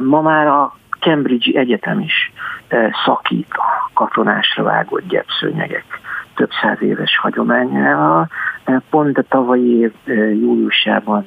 Ma 0.00 0.20
már 0.20 0.46
a 0.46 0.76
Cambridge 1.00 1.58
Egyetem 1.58 2.00
is 2.00 2.32
szakít 3.04 3.48
a 3.50 3.90
katonásra 3.94 4.62
vágott 4.62 5.08
gyepszőnyegek 5.08 5.84
több 6.34 6.50
száz 6.62 6.82
éves 6.82 7.18
hagyományával. 7.18 8.28
Pont 8.90 9.18
a 9.18 9.22
tavalyi 9.22 9.78
év 9.78 9.92
júliusában 10.40 11.26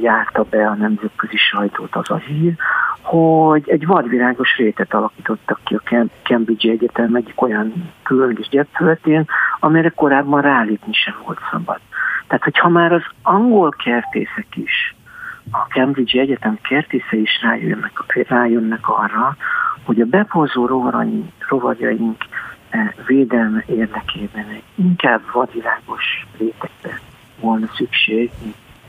járta 0.00 0.42
be 0.50 0.66
a 0.66 0.74
nemzetközi 0.74 1.36
sajtót 1.36 1.96
az 1.96 2.10
a 2.10 2.16
hír, 2.16 2.54
hogy 3.02 3.62
egy 3.66 3.86
vadvirágos 3.86 4.56
rétet 4.56 4.94
alakítottak 4.94 5.60
ki 5.64 5.74
a 5.74 6.00
Cambridge 6.22 6.70
Egyetem 6.70 7.14
egyik 7.14 7.42
olyan 7.42 7.90
különleges 8.02 8.48
gyepföldén, 8.48 9.24
amire 9.60 9.88
korábban 9.88 10.40
rálépni 10.40 10.92
sem 10.92 11.14
volt 11.24 11.38
szabad. 11.50 11.78
Tehát, 12.26 12.42
hogyha 12.42 12.68
már 12.68 12.92
az 12.92 13.02
angol 13.22 13.70
kertészek 13.70 14.46
is, 14.54 14.94
a 15.50 15.66
Cambridge 15.68 16.20
Egyetem 16.20 16.58
kertésze 16.62 17.16
is 17.16 17.42
rájönnek, 17.42 17.92
rájönnek 18.28 18.88
arra, 18.88 19.36
hogy 19.84 20.00
a 20.00 20.04
bepozó 20.04 20.66
rovarjaink 21.48 22.24
védelme 23.06 23.64
érdekében 23.66 24.62
inkább 24.74 25.20
vadvirágos 25.32 26.26
rétegbe 26.38 27.00
volna 27.40 27.66
szükség, 27.76 28.30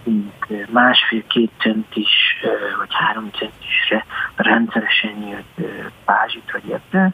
mint 0.04 0.72
másfél-két 0.72 1.52
centis 1.58 2.10
vagy 2.78 2.90
három 2.90 3.30
centisre 3.32 4.06
rendszeresen 4.36 5.12
nyílt 5.12 5.70
pázsit 6.06 6.52
vagy 6.52 6.72
ebbe, 6.72 7.14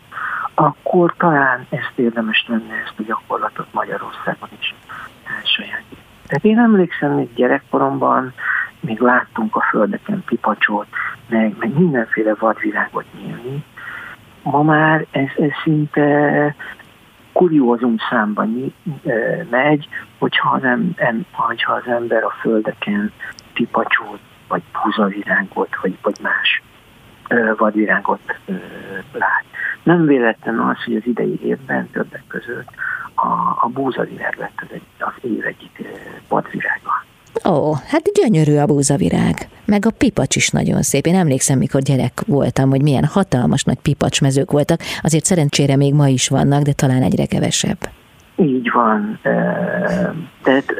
akkor 0.54 1.13
talán 1.17 1.65
ezt 1.69 1.91
érdemes 1.95 2.45
lenne 2.48 2.74
ezt 2.74 2.93
a 3.00 3.04
gyakorlatot 3.04 3.67
Magyarországon 3.71 4.50
is 4.60 4.76
elsajátítani. 5.39 6.04
Tehát 6.28 6.43
én 6.43 6.60
emlékszem, 6.60 7.12
még 7.12 7.34
gyerekkoromban 7.34 8.34
még 8.80 9.00
láttunk 9.00 9.56
a 9.56 9.62
földeken 9.69 10.24
pipacsot, 10.26 10.88
meg, 11.30 11.56
meg 11.60 11.78
mindenféle 11.78 12.34
vadvirágot 12.39 13.06
nyílni. 13.17 13.63
Ma 14.43 14.63
már 14.63 15.06
ez, 15.12 15.30
ez 15.38 15.52
szinte 15.63 16.56
kuriózum 17.36 17.95
számban 18.10 18.74
megy, 19.50 19.88
hogyha 20.17 20.50
az, 20.50 20.63
em, 20.95 21.26
hogyha 21.32 21.74
az 21.74 21.88
ember 21.88 22.24
a 22.24 22.34
földeken 22.41 23.12
pipacsót, 23.54 24.19
vagy 24.48 24.62
búzavirágot, 24.84 25.69
vagy, 25.82 25.98
vagy 26.02 26.15
más 26.21 26.62
vadvirágot 27.58 28.19
lát. 29.12 29.43
Nem 29.84 30.06
véletlen 30.06 30.60
az, 30.60 30.84
hogy 30.84 30.95
az 30.95 31.06
idei 31.06 31.39
évben 31.43 31.89
többek 31.91 32.24
között 32.28 32.69
a, 33.13 33.28
a 33.56 33.69
búzavirág 33.74 34.36
lett 34.38 34.62
az, 34.62 34.67
egy, 34.71 34.86
az 35.00 35.13
év 35.21 35.45
egyik 35.45 35.82
vadvirága. 36.28 37.05
Ó, 37.50 37.74
hát 37.74 38.02
gyönyörű 38.14 38.56
a 38.58 38.66
búzavirág. 38.66 39.36
Meg 39.66 39.86
a 39.86 39.92
pipacs 39.98 40.36
is 40.36 40.50
nagyon 40.50 40.82
szép. 40.82 41.06
Én 41.06 41.16
emlékszem, 41.16 41.58
mikor 41.58 41.82
gyerek 41.82 42.22
voltam, 42.26 42.70
hogy 42.70 42.82
milyen 42.82 43.06
hatalmas 43.06 43.64
nagy 43.64 43.80
pipacsmezők 43.82 44.52
voltak. 44.52 44.80
Azért 45.02 45.26
szerencsére 45.26 45.76
még 45.76 45.94
ma 45.94 46.08
is 46.08 46.30
vannak, 46.30 46.62
de 46.62 46.74
talán 46.74 47.02
egyre 47.02 47.26
kevesebb. 47.26 47.78
Így 48.36 48.72
van. 48.72 49.20
Tehát 50.44 50.74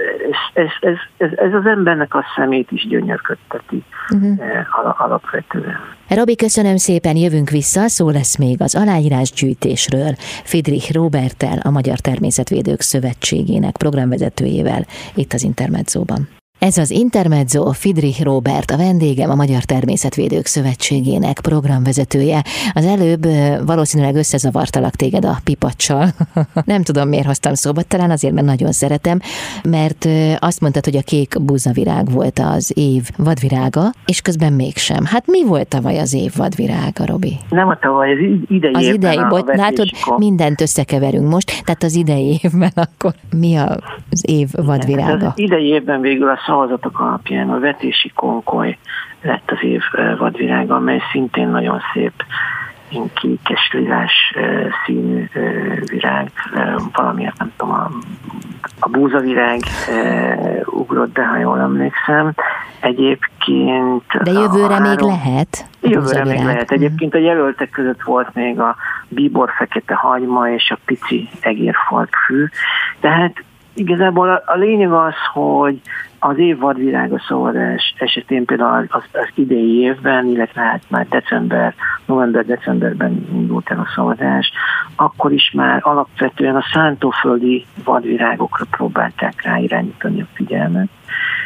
ez, 0.54 0.70
ez, 0.80 0.98
ez, 1.18 1.30
ez 1.36 1.54
az 1.54 1.66
embernek 1.66 2.14
a 2.16 2.24
szemét 2.36 2.72
is 2.72 2.88
gyönyörködteti 2.88 3.84
uh-huh. 4.10 5.02
alapvetően. 5.02 5.80
Robi, 6.10 6.36
köszönöm 6.36 6.78
szépen, 6.78 7.16
jövünk 7.16 7.50
vissza, 7.50 7.88
szó 7.88 8.10
lesz 8.10 8.38
még 8.38 8.62
az 8.62 8.76
aláírásgyűjtésről. 8.76 10.14
Friedrich 10.44 10.94
Robertel, 10.94 11.58
a 11.64 11.70
Magyar 11.70 12.00
Természetvédők 12.00 12.82
Szövetségének 12.82 13.78
programvezetőjével 13.78 14.86
itt 15.16 15.34
az 15.34 15.44
Intermedzóban. 15.44 16.28
Ez 16.66 16.78
az 16.78 16.92
Intermezzo 16.92 17.72
Friedrich 17.72 18.24
Robert, 18.24 18.72
a 18.72 18.78
vendégem, 18.78 19.30
a 19.30 19.36
Magyar 19.36 19.64
Természetvédők 19.64 20.46
Szövetségének 20.46 21.40
programvezetője. 21.42 22.42
Az 22.74 22.86
előbb 22.86 23.26
valószínűleg 23.66 24.16
összezavartalak 24.16 24.96
téged 24.96 25.26
a 25.26 25.36
pipacsal. 25.44 26.08
Nem 26.74 26.82
tudom, 26.84 27.08
miért 27.08 27.26
hoztam 27.26 27.54
szóba, 27.54 27.82
talán 27.82 28.12
azért, 28.12 28.34
mert 28.34 28.46
nagyon 28.46 28.72
szeretem, 28.72 29.20
mert 29.70 30.08
azt 30.40 30.62
mondtad, 30.62 30.86
hogy 30.86 30.96
a 30.96 31.02
kék 31.06 31.42
búzavirág 31.42 32.12
volt 32.12 32.40
az 32.40 32.72
év 32.76 33.04
vadvirága, 33.18 33.84
és 34.06 34.22
közben 34.22 34.54
mégsem. 34.54 35.06
Hát 35.06 35.28
mi 35.28 35.44
volt 35.44 35.68
tavaly 35.68 36.00
az 36.00 36.14
év 36.14 36.32
vadvirága, 36.38 37.06
Robi? 37.06 37.38
Nem 37.50 37.68
a 37.68 37.78
tavaly, 37.80 38.12
az 38.12 38.20
idei 38.48 38.74
Az 38.74 38.88
idei, 38.88 39.20
bocs, 39.30 39.56
látod, 39.56 39.88
mindent 40.18 40.62
összekeverünk 40.62 41.30
most, 41.30 41.64
tehát 41.66 41.84
az 41.84 41.96
idei 41.96 42.40
évben 42.44 42.72
akkor 42.76 43.14
mi 43.40 43.56
az 43.56 44.24
év 44.28 44.48
vadvirága? 44.66 45.28
Az 45.28 45.40
idei 45.40 45.68
évben 45.68 46.02
végül 46.02 46.30
a 46.30 46.38
szavazatok 46.56 47.00
alapján 47.00 47.50
a 47.50 47.60
vetési 47.60 48.12
konkoly 48.16 48.78
lett 49.22 49.52
az 49.52 49.58
év 49.62 49.82
vadvirága, 50.18 50.76
amely 50.76 51.02
szintén 51.12 51.48
nagyon 51.48 51.82
szép 51.94 52.14
kékes 53.14 53.70
lilás 53.72 54.34
színű 54.86 55.30
virág, 55.90 56.32
valamiért 56.94 57.38
nem 57.38 57.52
tudom, 57.58 57.74
a, 57.74 57.90
a 58.80 58.90
búzavirág 58.90 59.60
ugrott, 60.66 61.14
de 61.14 61.26
ha 61.26 61.38
jól 61.38 61.60
emlékszem. 61.60 62.34
Egyébként... 62.80 64.04
De 64.24 64.32
jövőre 64.32 64.74
három, 64.74 64.90
még 64.90 65.00
lehet? 65.00 65.68
Jövőre 65.82 66.24
még 66.24 66.44
lehet. 66.44 66.72
Egyébként 66.72 67.14
a 67.14 67.18
jelöltek 67.18 67.70
között 67.70 68.02
volt 68.02 68.34
még 68.34 68.60
a 68.60 68.76
bíbor 69.08 69.52
fekete 69.58 69.94
hagyma 69.94 70.50
és 70.50 70.72
a 70.72 70.78
pici 70.86 71.30
egérfalk 71.40 72.16
fű. 72.28 72.46
Tehát 73.00 73.44
Igazából 73.76 74.30
a, 74.30 74.44
a 74.46 74.56
lényeg 74.56 74.92
az, 74.92 75.14
hogy 75.34 75.82
az 76.20 76.38
év 76.38 76.58
vadvirága 76.58 77.20
szavazás 77.28 77.94
esetén 77.98 78.46
például 78.46 78.86
az, 78.90 79.04
az 79.12 79.30
idei 79.34 79.80
évben, 79.80 80.26
illetve 80.26 80.62
hát 80.62 80.84
már 80.88 81.08
december, 81.08 81.74
november-decemberben 82.06 83.28
indult 83.34 83.70
el 83.70 83.80
a 83.80 83.92
szavazás, 83.96 84.52
akkor 84.96 85.32
is 85.32 85.52
már 85.54 85.80
alapvetően 85.84 86.56
a 86.56 86.66
szántóföldi 86.74 87.66
vadvirágokra 87.84 88.66
próbálták 88.72 89.42
ráirányítani 89.42 90.22
a 90.22 90.28
figyelmet. 90.34 90.88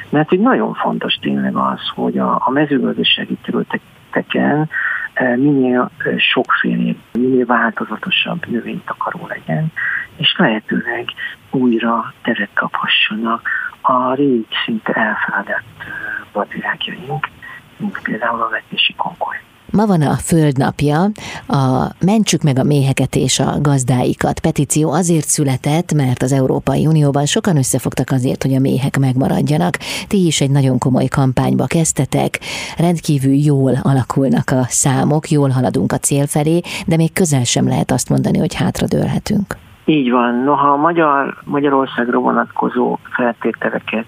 Mert 0.10 0.30
hogy 0.30 0.40
nagyon 0.40 0.74
fontos 0.74 1.14
tényleg 1.14 1.56
az, 1.56 1.80
hogy 1.96 2.18
a, 2.18 2.42
a 2.46 2.52
mezőgazdasági 2.52 3.38
területeken 3.44 4.70
e, 5.14 5.36
minél 5.38 5.90
e, 5.98 6.18
sokféle, 6.18 6.94
minél 7.12 7.46
változatosabb 7.46 8.46
növénytakaró 8.48 9.28
legyen, 9.28 9.72
és 10.20 10.36
lehetőleg 10.38 11.06
újra 11.52 12.14
teret 12.22 12.50
kaphassanak 12.54 13.50
a 13.82 14.14
rég 14.14 14.46
szinte 14.66 14.94
elfeledett 14.94 15.84
vadvirágjaink, 16.32 17.30
mint 17.78 18.00
például 18.04 18.42
a 18.42 18.50
vetési 18.50 18.94
konkoly. 18.98 19.36
Ma 19.72 19.86
van 19.86 20.02
a 20.02 20.14
Földnapja, 20.14 21.10
a 21.48 21.92
Mentsük 22.00 22.42
meg 22.42 22.60
a 22.60 22.64
méheket 22.64 23.16
és 23.16 23.40
a 23.40 23.62
gazdáikat. 23.62 24.40
Petíció 24.40 24.92
azért 24.92 25.28
született, 25.28 25.94
mert 25.94 26.22
az 26.22 26.32
Európai 26.32 26.86
Unióban 26.86 27.26
sokan 27.26 27.58
összefogtak 27.58 28.12
azért, 28.12 28.44
hogy 28.44 28.54
a 28.54 28.60
méhek 28.60 28.98
megmaradjanak. 28.98 29.78
Ti 30.08 30.26
is 30.26 30.42
egy 30.42 30.52
nagyon 30.52 30.78
komoly 30.78 31.06
kampányba 31.06 31.66
kezdtetek, 31.66 32.40
rendkívül 32.78 33.34
jól 33.34 33.74
alakulnak 33.82 34.50
a 34.50 34.66
számok, 34.68 35.30
jól 35.30 35.50
haladunk 35.50 35.92
a 35.92 35.98
cél 35.98 36.28
felé, 36.28 36.62
de 36.86 36.96
még 36.96 37.14
közel 37.14 37.44
sem 37.44 37.68
lehet 37.68 37.92
azt 37.92 38.10
mondani, 38.10 38.38
hogy 38.38 38.54
hátradőlhetünk. 38.54 39.58
Így 39.90 40.12
van. 40.12 40.36
Noha 40.36 40.72
a 40.72 40.76
Magyar, 40.76 41.38
Magyarországra 41.44 42.20
vonatkozó 42.20 42.98
feltételeket 43.10 44.06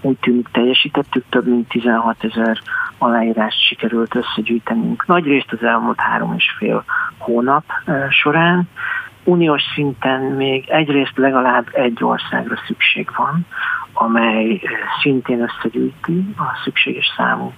úgy 0.00 0.16
tűnik 0.20 0.48
teljesítettük, 0.52 1.24
több 1.28 1.46
mint 1.46 1.68
16 1.68 2.24
ezer 2.24 2.58
aláírást 2.98 3.66
sikerült 3.66 4.14
összegyűjtenünk. 4.14 5.06
Nagy 5.06 5.24
részt 5.24 5.52
az 5.52 5.62
elmúlt 5.62 6.00
három 6.00 6.34
és 6.36 6.54
fél 6.58 6.84
hónap 7.18 7.64
során. 8.10 8.68
Uniós 9.24 9.62
szinten 9.74 10.20
még 10.20 10.68
egyrészt 10.68 11.16
legalább 11.16 11.66
egy 11.72 12.04
országra 12.04 12.54
szükség 12.66 13.10
van, 13.16 13.46
amely 13.92 14.60
szintén 15.02 15.40
összegyűjti 15.40 16.34
a 16.36 16.60
szükséges 16.64 17.12
számú 17.16 17.52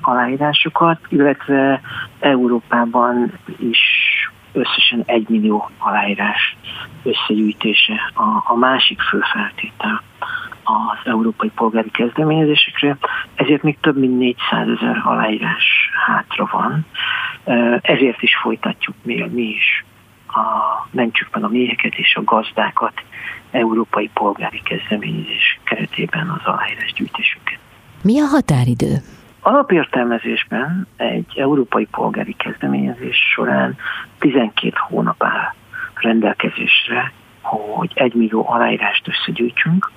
aláírásokat, 0.00 0.98
illetve 1.08 1.80
Európában 2.20 3.32
is 3.58 3.78
összesen 4.52 5.02
egy 5.06 5.28
millió 5.28 5.70
aláírás 5.78 6.56
összegyűjtése 7.02 8.12
a, 8.14 8.52
a 8.52 8.56
másik 8.56 9.00
fő 9.00 9.20
feltétel 9.32 10.02
az 10.62 10.98
európai 11.04 11.50
polgári 11.50 11.90
kezdeményezésekre, 11.90 12.98
ezért 13.34 13.62
még 13.62 13.76
több 13.80 13.98
mint 13.98 14.18
400 14.18 14.68
ezer 14.68 15.02
aláírás 15.04 15.64
hátra 16.06 16.48
van. 16.52 16.86
Ezért 17.82 18.22
is 18.22 18.36
folytatjuk 18.36 18.96
mi, 19.02 19.28
mi 19.32 19.42
is 19.42 19.84
a 20.28 20.68
Mentsük 20.90 21.34
meg 21.34 21.44
a 21.44 21.48
méheket 21.48 21.94
és 21.94 22.14
a 22.14 22.24
gazdákat 22.24 22.92
európai 23.50 24.10
polgári 24.14 24.62
kezdeményezés 24.62 25.60
keretében 25.64 26.28
az 26.28 26.44
aláírás 26.44 26.92
gyűjtésünket. 26.92 27.58
Mi 28.02 28.20
a 28.20 28.26
határidő? 28.26 28.96
Alapértelmezésben 29.48 30.86
egy 30.96 31.32
európai 31.36 31.86
polgári 31.86 32.32
kezdeményezés 32.32 33.16
során 33.34 33.76
12 34.18 34.72
hónap 34.88 35.22
áll 35.22 35.52
rendelkezésre, 35.94 37.12
hogy 37.40 37.90
egy 37.94 38.14
millió 38.14 38.48
aláírást 38.48 39.08
összegyűjtsünk, 39.08 39.90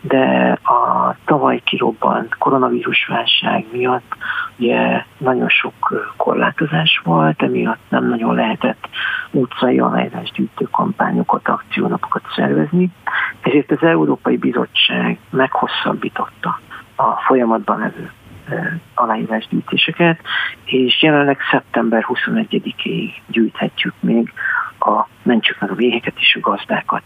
de 0.00 0.58
a 0.62 1.14
tavaly 1.24 1.60
kirobbant 1.64 2.34
koronavírus 2.38 3.06
válság 3.06 3.66
miatt 3.72 4.16
ugye 4.56 5.04
nagyon 5.18 5.48
sok 5.48 6.12
korlátozás 6.16 7.00
volt, 7.04 7.42
emiatt 7.42 7.82
nem 7.88 8.08
nagyon 8.08 8.34
lehetett 8.34 8.88
utcai 9.30 9.78
aláírásgyűjtő 9.78 10.68
kampányokat, 10.70 11.48
akciónapokat 11.48 12.22
szervezni, 12.34 12.90
ezért 13.40 13.70
az 13.70 13.82
Európai 13.82 14.36
Bizottság 14.36 15.18
meghosszabbította 15.30 16.60
a 16.96 17.20
folyamatban 17.26 17.78
levő 17.78 18.10
aláírásgyűjtéseket, 18.94 20.20
és 20.64 21.02
jelenleg 21.02 21.38
szeptember 21.50 22.06
21-ig 22.08 23.10
gyűjthetjük 23.26 23.94
még 24.00 24.32
a 24.78 25.06
Mentsük 25.22 25.60
meg 25.60 25.70
a 25.70 25.74
véheket 25.74 26.14
és 26.16 26.38
a 26.42 26.50
gazdákat 26.50 27.02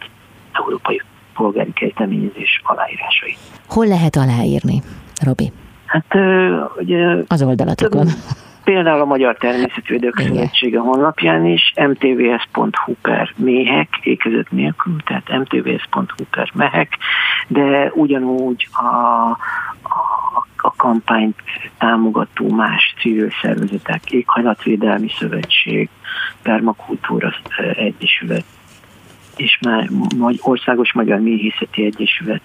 európai 0.52 1.02
polgári 1.34 1.72
kezdeményezés 1.72 2.60
aláírásait. 2.64 3.38
Hol 3.68 3.86
lehet 3.86 4.16
aláírni, 4.16 4.82
Robi? 5.24 5.52
Hát 5.86 6.14
ugye... 6.76 7.16
Az 7.26 7.42
oldalatokon. 7.42 8.06
Például 8.64 9.00
a 9.00 9.04
Magyar 9.04 9.36
Természetvédők 9.36 10.20
Szövetsége 10.20 10.78
honlapján 10.78 11.44
is, 11.44 11.72
mtvs.hu 11.88 12.94
per 13.02 13.32
méhek, 13.36 13.88
ékezet 14.02 14.50
nélkül, 14.50 14.96
tehát 15.04 15.38
mtvs.hu 15.38 16.24
per 16.30 16.50
mehek, 16.54 16.98
de 17.48 17.90
ugyanúgy 17.94 18.68
a, 18.72 19.36
a, 20.62 20.74
kampányt 20.76 21.36
támogató 21.78 22.48
más 22.48 22.94
civil 23.00 23.30
szervezetek, 23.42 24.10
Éghajlatvédelmi 24.10 25.08
Szövetség, 25.18 25.88
Permakultúra 26.42 27.34
Egyesület, 27.74 28.44
és 29.36 29.58
már 29.60 29.88
Országos 30.38 30.92
Magyar 30.92 31.20
Méhészeti 31.20 31.84
Egyesület 31.84 32.42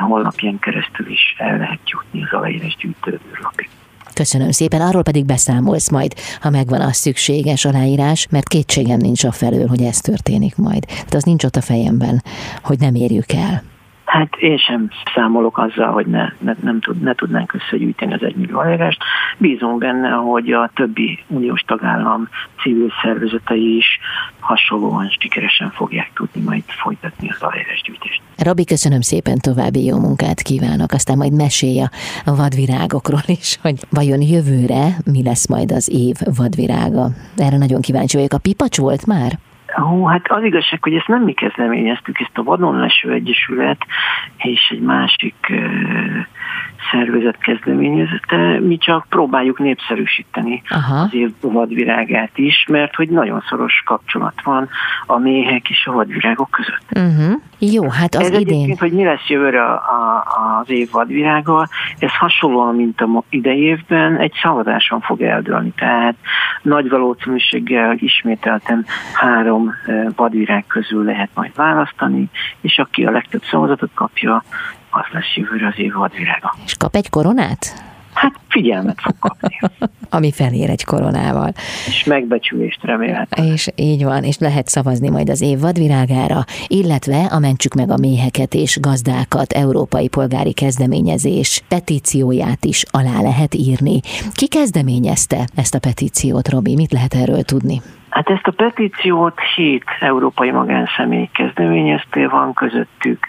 honlapján 0.00 0.58
keresztül 0.58 1.10
is 1.10 1.34
el 1.38 1.58
lehet 1.58 1.90
jutni 1.90 2.22
az 2.22 2.32
aláírás 2.32 2.76
gyűjtőbűrlapig. 2.76 3.68
Köszönöm 4.14 4.50
szépen, 4.50 4.80
arról 4.80 5.02
pedig 5.02 5.24
beszámolsz 5.24 5.90
majd, 5.90 6.14
ha 6.40 6.50
megvan 6.50 6.80
a 6.80 6.92
szükséges 6.92 7.64
aláírás, 7.64 8.26
mert 8.30 8.48
kétségem 8.48 8.98
nincs 8.98 9.24
a 9.24 9.32
felől, 9.32 9.66
hogy 9.66 9.82
ez 9.82 10.00
történik 10.00 10.56
majd. 10.56 10.84
Tehát 10.84 11.14
az 11.14 11.22
nincs 11.22 11.44
ott 11.44 11.56
a 11.56 11.60
fejemben, 11.60 12.22
hogy 12.62 12.78
nem 12.78 12.94
érjük 12.94 13.32
el. 13.32 13.62
Hát 14.10 14.36
én 14.36 14.56
sem 14.56 14.88
számolok 15.14 15.58
azzal, 15.58 15.92
hogy 15.92 16.06
ne, 16.06 16.28
ne, 16.38 16.54
nem 16.60 16.80
tud, 16.80 17.00
ne 17.00 17.14
tudnánk 17.14 17.54
összegyűjteni 17.54 18.14
az 18.14 18.22
egymillió 18.22 18.58
aláírást. 18.58 19.02
Bízom 19.38 19.78
benne, 19.78 20.08
hogy 20.08 20.52
a 20.52 20.70
többi 20.74 21.24
uniós 21.26 21.60
tagállam 21.60 22.28
civil 22.62 22.92
szervezetei 23.02 23.76
is 23.76 23.98
hasonlóan 24.40 25.08
sikeresen 25.18 25.70
fogják 25.70 26.10
tudni 26.14 26.42
majd 26.42 26.62
folytatni 26.66 27.28
az 27.28 27.42
aláírásgyűjtést. 27.42 28.20
Robi, 28.36 28.64
köszönöm 28.64 29.00
szépen, 29.00 29.38
további 29.38 29.84
jó 29.84 29.98
munkát 29.98 30.42
kívánok, 30.42 30.92
aztán 30.92 31.16
majd 31.16 31.32
mesélj 31.32 31.80
a 32.24 32.34
vadvirágokról 32.36 33.26
is, 33.26 33.58
hogy 33.62 33.78
vajon 33.90 34.20
jövőre 34.20 34.86
mi 35.04 35.22
lesz 35.22 35.48
majd 35.48 35.72
az 35.72 35.88
év 35.92 36.16
vadvirága. 36.36 37.08
Erre 37.36 37.56
nagyon 37.56 37.80
kíváncsi 37.80 38.16
vagyok. 38.16 38.32
A 38.32 38.38
pipacs 38.38 38.78
volt 38.78 39.06
már? 39.06 39.38
Hú, 39.74 40.04
hát 40.04 40.30
az 40.30 40.42
igazság, 40.42 40.82
hogy 40.82 40.94
ezt 40.94 41.08
nem 41.08 41.22
mi 41.22 41.32
kezdeményeztük, 41.32 42.20
ezt 42.20 42.38
a 42.38 42.42
Vadonleső 42.42 43.12
Egyesület 43.12 43.78
és 44.36 44.68
egy 44.70 44.80
másik 44.80 45.34
uh, 45.48 46.26
szervezet 46.90 47.38
kezdeményezete, 47.38 48.60
mi 48.60 48.76
csak 48.76 49.06
próbáljuk 49.08 49.58
népszerűsíteni 49.58 50.62
Aha. 50.68 51.00
az 51.00 51.14
év 51.14 51.32
vadvirágát 51.40 52.38
is, 52.38 52.66
mert 52.68 52.94
hogy 52.94 53.08
nagyon 53.08 53.42
szoros 53.48 53.82
kapcsolat 53.86 54.42
van 54.44 54.68
a 55.06 55.18
méhek 55.18 55.70
és 55.70 55.86
a 55.86 55.92
vadvirágok 55.92 56.50
között. 56.50 56.86
Uh-huh. 56.94 57.40
Jó, 57.58 57.88
hát 57.90 58.14
az 58.14 58.30
ez 58.30 58.40
idén... 58.40 58.76
hogy 58.78 58.92
mi 58.92 59.04
lesz 59.04 59.28
jövőre 59.28 59.62
a, 59.64 59.72
a, 59.72 60.24
az 60.60 60.70
év 60.70 60.90
vadvirággal, 60.90 61.68
ez 61.98 62.12
hasonlóan, 62.12 62.74
mint 62.74 63.00
a 63.00 63.22
idei 63.30 63.60
évben, 63.60 64.16
egy 64.16 64.32
szavazáson 64.42 65.00
fog 65.00 65.22
eldőlni. 65.22 65.72
Tehát 65.76 66.14
nagy 66.62 66.88
valószínűséggel 66.88 67.96
ismételten 67.98 68.86
három 69.14 69.74
vadvirág 70.16 70.64
közül 70.66 71.04
lehet 71.04 71.30
majd 71.34 71.54
választani, 71.54 72.28
és 72.60 72.78
aki 72.78 73.04
a 73.04 73.10
legtöbb 73.10 73.42
szavazatot 73.42 73.90
kapja, 73.94 74.42
az 74.90 75.04
lesz 75.12 75.34
jövőre 75.34 75.66
az 75.66 75.78
év 75.78 75.92
vadvirága. 75.92 76.54
És 76.64 76.74
kap 76.78 76.94
egy 76.94 77.10
koronát? 77.10 77.88
Hát 78.14 78.34
figyelmet 78.48 79.00
fog 79.00 79.14
kapni. 79.18 79.58
Ami 80.16 80.32
felér 80.32 80.70
egy 80.70 80.84
koronával. 80.84 81.52
És 81.86 82.04
megbecsülést 82.04 82.84
remélhetően. 82.84 83.48
És 83.48 83.68
így 83.76 84.04
van, 84.04 84.22
és 84.24 84.38
lehet 84.38 84.68
szavazni 84.68 85.08
majd 85.08 85.28
az 85.28 85.40
év 85.40 85.60
vadvirágára, 85.60 86.38
illetve 86.66 87.24
a 87.30 87.38
Mentsük 87.38 87.74
meg 87.74 87.90
a 87.90 87.96
méheket 88.00 88.54
és 88.54 88.80
gazdákat 88.80 89.52
Európai 89.52 90.08
Polgári 90.08 90.52
Kezdeményezés 90.52 91.62
petícióját 91.68 92.64
is 92.64 92.84
alá 92.90 93.20
lehet 93.20 93.54
írni. 93.54 94.00
Ki 94.34 94.48
kezdeményezte 94.48 95.48
ezt 95.54 95.74
a 95.74 95.78
petíciót, 95.78 96.48
Robi? 96.48 96.74
Mit 96.74 96.92
lehet 96.92 97.14
erről 97.14 97.42
tudni? 97.42 97.80
Hát 98.08 98.28
ezt 98.28 98.46
a 98.46 98.50
petíciót 98.50 99.40
hét 99.56 99.84
európai 100.00 100.50
magánszemély 100.50 101.28
kezdeményezte, 101.32 102.28
van 102.28 102.52
közöttük 102.52 103.26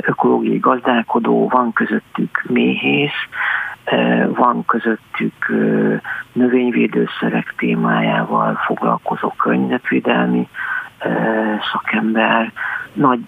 ökológiai 0.00 0.58
gazdálkodó, 0.58 1.48
van 1.48 1.72
közöttük 1.72 2.44
méhész, 2.48 3.28
van 4.34 4.64
közöttük 4.64 5.52
növényvédőszerek 6.32 7.54
témájával 7.56 8.54
foglalkozó 8.54 9.28
környezetvédelmi 9.28 10.48
szakember, 11.72 12.52
nagy, 12.92 13.20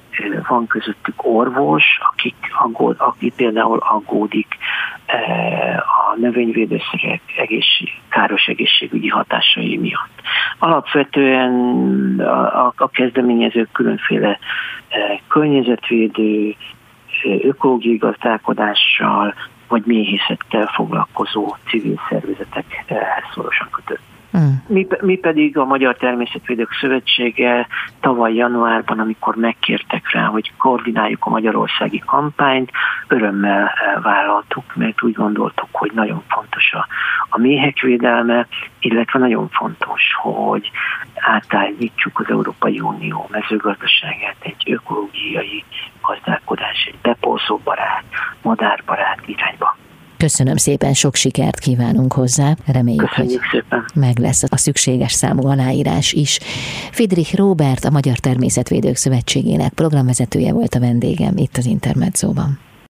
van 0.49 0.67
közöttük 0.67 1.25
orvos, 1.25 1.85
akik 2.13 2.35
aggód, 2.59 2.97
aki 2.99 3.33
például 3.37 3.79
aggódik 3.79 4.57
a 5.79 6.19
növényvédőszerek 6.19 7.21
egészség, 7.37 7.89
káros 8.09 8.47
egészségügyi 8.47 9.09
hatásai 9.09 9.77
miatt. 9.77 10.21
Alapvetően 10.59 11.55
a, 12.21 12.73
a 12.77 12.89
kezdeményezők 12.89 13.73
különféle 13.73 14.39
környezetvédő, 15.29 16.55
ökológiai 17.43 17.97
gazdálkodással, 17.97 19.35
vagy 19.69 19.83
méhészettel 19.85 20.67
foglalkozó 20.67 21.57
civil 21.69 22.01
szervezetek 22.09 22.85
szorosan 23.35 23.69
kötött. 23.71 24.14
Mi, 24.67 24.87
mi 25.01 25.17
pedig 25.17 25.59
a 25.59 25.65
Magyar 25.65 25.97
Természetvédők 25.97 26.73
Szövetsége 26.81 27.67
tavaly 28.01 28.35
januárban, 28.35 28.99
amikor 28.99 29.37
megkértek 29.37 30.11
rá, 30.13 30.25
hogy 30.25 30.53
koordináljuk 30.59 31.25
a 31.25 31.31
magyarországi 31.31 32.03
kampányt, 32.07 32.71
örömmel 33.09 33.67
eh, 33.67 34.03
vállaltuk, 34.03 34.65
mert 34.75 35.03
úgy 35.03 35.13
gondoltuk, 35.13 35.69
hogy 35.73 35.91
nagyon 35.95 36.23
fontos 36.29 36.73
a, 36.73 36.87
a 37.29 37.39
méhek 37.39 37.81
védelme, 37.81 38.47
illetve 38.81 39.19
nagyon 39.19 39.49
fontos, 39.49 40.03
hogy 40.23 40.71
átállítsuk 41.15 42.21
az 42.21 42.27
Európai 42.29 42.81
Unió 42.81 43.29
mezőgazdaságát 43.31 44.37
egy 44.41 44.73
ökológiai 44.73 45.65
gazdálkodás, 46.03 46.85
egy 46.87 46.99
bepolszóbarát, 47.03 48.05
madárbarát 48.43 49.21
irányba. 49.27 49.77
Köszönöm 50.25 50.57
szépen, 50.57 50.95
sok 50.95 51.15
sikert 51.15 51.59
kívánunk 51.59 52.13
hozzá. 52.13 52.57
Reméljük, 52.67 53.09
Köszönjük 53.09 53.41
hogy 53.41 53.61
szépen. 53.61 53.85
meg 53.95 54.19
lesz 54.19 54.43
a 54.49 54.57
szükséges 54.57 55.13
számú 55.13 55.47
aláírás 55.47 56.13
is. 56.13 56.39
Friedrich 56.91 57.37
Robert, 57.37 57.85
a 57.85 57.91
Magyar 57.91 58.19
Természetvédők 58.19 58.97
Szövetségének 58.97 59.73
programvezetője 59.73 60.53
volt 60.53 60.75
a 60.75 60.81
vendégem 60.81 61.37
itt 61.37 61.57
az 61.57 61.67
Intermedzóban. 61.67 62.59